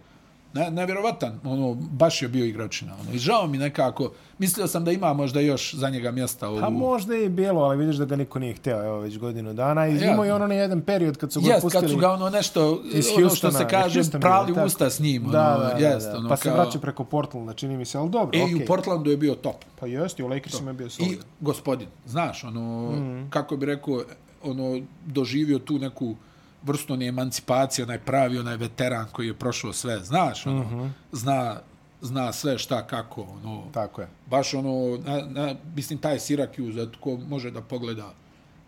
[0.52, 2.94] ne, nevjerovatan, ono, baš je bio igračina.
[3.00, 3.12] Ono.
[3.12, 6.50] I žao mi nekako, mislio sam da ima možda još za njega mjesta.
[6.50, 6.60] U...
[6.60, 9.88] Pa možda je bilo, ali vidiš da ga niko nije htio, evo već godinu dana.
[9.88, 10.12] I ja.
[10.12, 11.82] imao je ono na jedan period kad su ga yes, pustili.
[11.82, 14.66] kad su ga ono nešto, iz ono što se kaže, Houstona, prali tako.
[14.66, 15.22] usta s njim.
[15.24, 16.18] Ono, da, da, jest, da, da.
[16.18, 16.42] Ono, pa kao...
[16.42, 18.38] se vraća preko Portlanda, čini mi se, ali dobro.
[18.38, 18.62] E, okay.
[18.62, 19.64] u Portlandu je bio top.
[19.80, 21.16] Pa jest, i u Lakersima je bio solidan.
[21.16, 23.30] I gospodin, znaš, ono, mm -hmm.
[23.30, 24.02] kako bi rekao,
[24.42, 26.14] ono, doživio tu neku
[26.62, 30.90] vrstu ne emancipacije, onaj pravi, onaj veteran koji je prošao sve, znaš, ono, mm -hmm.
[31.12, 31.60] zna,
[32.00, 34.08] zna sve šta, kako, ono, Tako je.
[34.26, 38.14] baš ono, na, na, mislim, taj Syracuse, ko može da pogleda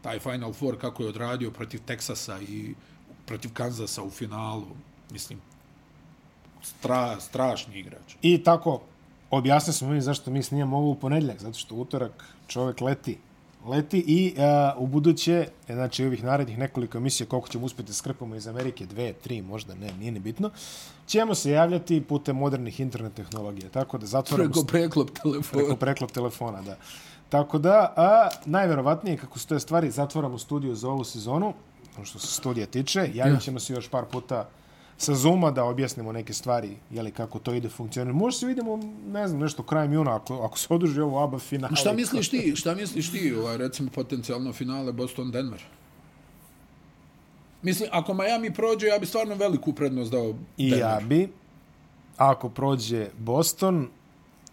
[0.03, 2.74] taj Final Four kako je odradio protiv Teksasa i
[3.26, 4.66] protiv Kanzasa u finalu,
[5.11, 5.40] mislim,
[6.62, 8.14] stra, strašni igrač.
[8.22, 8.80] I tako,
[9.30, 13.18] objasnio smo mi zašto mi snijemo ovo u ponedljak, zato što utorak čovjek leti
[13.66, 18.34] leti i uh, u buduće, e, znači ovih narednih nekoliko emisija, koliko ćemo uspjeti skrpamo
[18.34, 20.50] iz Amerike, dve, tri, možda ne, nije ni bitno,
[21.06, 23.68] ćemo se javljati putem modernih internet tehnologija.
[23.68, 24.52] Tako da zatvorimo...
[24.52, 25.62] Preko preklop telefona.
[25.62, 26.76] Preko preklop telefona, da.
[27.28, 31.54] Tako da, a, najverovatnije, kako su te stvari, zatvoramo studiju za ovu sezonu,
[31.96, 34.48] ono što se studija tiče, javit ćemo se još par puta
[34.97, 38.16] sa Zuma da objasnimo neke stvari, jeli kako to ide funkcionira.
[38.16, 38.80] Možda se vidimo,
[39.12, 41.76] ne znam, nešto krajem juna, ako, ako se oduži ovo ABA finale.
[41.76, 45.61] Šta misliš ti, šta misliš ti, ovaj, recimo, potencijalno finale Boston-Denver?
[47.62, 50.88] Mislim, ako Miami prođe, ja bi stvarno veliku prednost dao I Denver.
[50.88, 51.28] ja bi.
[52.16, 53.88] Ako prođe Boston...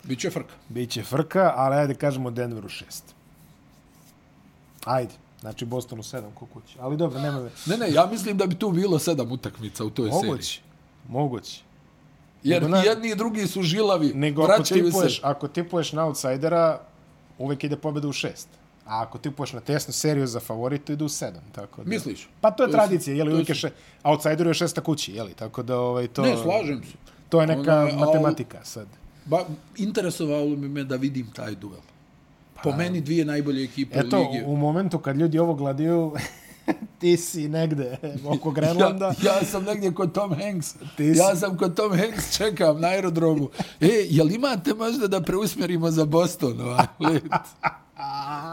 [0.04, 0.54] Biće frka.
[0.70, 3.16] Biće frka, ali ajde kažemo Denveru šest.
[4.86, 5.14] Ajde.
[5.42, 6.76] Znači Bostonu sedam ko kući.
[6.80, 7.50] Ali dobro, nema me.
[7.66, 10.62] Ne, ne, ja mislim da bi tu bilo sedam utakmica u toj mogući, seriji.
[11.08, 11.62] Mogući.
[12.44, 14.14] Jer na, jedni i drugi su žilavi.
[14.14, 15.22] Nego ako tipuješ, se.
[15.24, 16.82] ako tipuješ na outsidera,
[17.38, 18.48] uvek ide pobjeda u šest.
[18.86, 21.44] A ako tipuješ na tesnu seriju za favoritu, ide u sedam.
[21.52, 21.90] Tako da.
[21.90, 22.30] Misliš?
[22.42, 23.72] Pa to je to tradicija, je li uvijek je še,
[24.04, 25.34] outsideru je šesta kući, je li?
[25.34, 26.22] Tako da ovaj, to...
[26.22, 26.98] Ne, slažem se.
[27.30, 28.88] To je neka Ona, matematika sad.
[29.26, 29.46] Ba,
[29.78, 31.82] interesovalo mi me da vidim taj duel.
[32.64, 34.46] Po meni dvije najbolje ekipe Eto, u lige.
[34.46, 36.14] u momentu kad ljudi ovo gledaju,
[37.00, 39.06] ti si negde oko Grenlanda.
[39.24, 40.74] ja, ja sam negdje kod Tom Hanks.
[40.98, 41.20] Ti si...
[41.20, 43.50] Ja sam kod Tom Hanks, čekam na aerodromu.
[43.82, 47.24] E, jel imate možda da preusmjerimo za Boston ovaj let?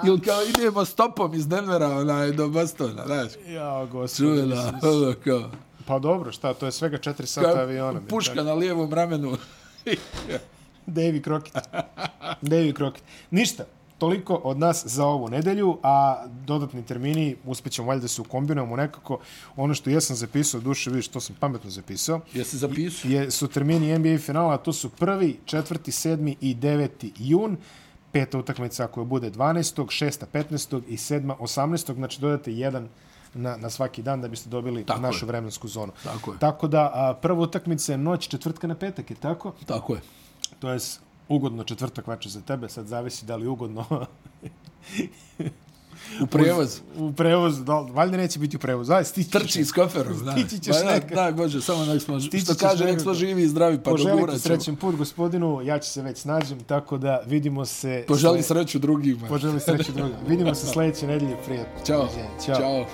[0.06, 3.32] Ili kao idemo stopom iz Denvera onaj, do Bostona, znaš?
[3.48, 4.16] Ja, gospod.
[4.26, 5.50] Čujela, ono kao.
[5.86, 8.00] Pa dobro, šta, to je svega četiri sata aviona.
[8.08, 9.36] Puška na lijevom ramenu.
[10.86, 11.68] Davy Crockett.
[12.42, 13.04] Davy Crockett.
[13.30, 13.64] Ništa,
[13.98, 19.18] toliko od nas za ovu nedelju, a dodatni termini uspjećemo valjda da se ukombinujemo nekako.
[19.56, 22.20] Ono što ja sam zapisao, duše vidiš, to sam pametno zapisao.
[22.32, 23.10] Jesi zapisao?
[23.10, 27.56] Je, su termini NBA finala, to su prvi, četvrti, sedmi i deveti jun.
[28.12, 29.90] Peta utakmica koja bude 12.
[29.90, 30.80] šesta 15.
[30.88, 31.94] i sedma 18.
[31.94, 32.88] Znači dodate jedan
[33.34, 35.28] na, na svaki dan da biste dobili tako našu je.
[35.28, 35.92] vremensku zonu.
[36.04, 36.38] Tako je.
[36.38, 39.52] Tako da, a, prva utakmica je noć četvrtka na petak, je tako?
[39.66, 40.00] Tako je.
[40.58, 40.78] To je
[41.28, 44.06] ugodno četvrtak večer za tebe, sad zavisi da li ugodno
[46.22, 46.80] u prevoz.
[46.98, 48.90] U, u prevoz, da, valjda neće biti u prevoz.
[48.90, 50.40] Aj, stići Trči s koferom, znaš.
[50.40, 51.14] Stići ćeš ba, neka.
[51.14, 54.40] Daj, Bože, samo nek smo, što kaže, nek smo živi i zdravi, pa Poželite dogurat
[54.40, 58.04] srećen put, gospodinu, ja ću se već snađem, tako da vidimo se...
[58.08, 58.56] Poželi sle...
[58.56, 59.28] sreću drugima.
[59.28, 60.18] Poželi sreću drugima.
[60.28, 61.84] vidimo se sljedeće nedelje, prijatno.
[61.86, 62.08] Ćao.
[62.46, 62.56] Ćao.
[62.56, 62.86] Ćao.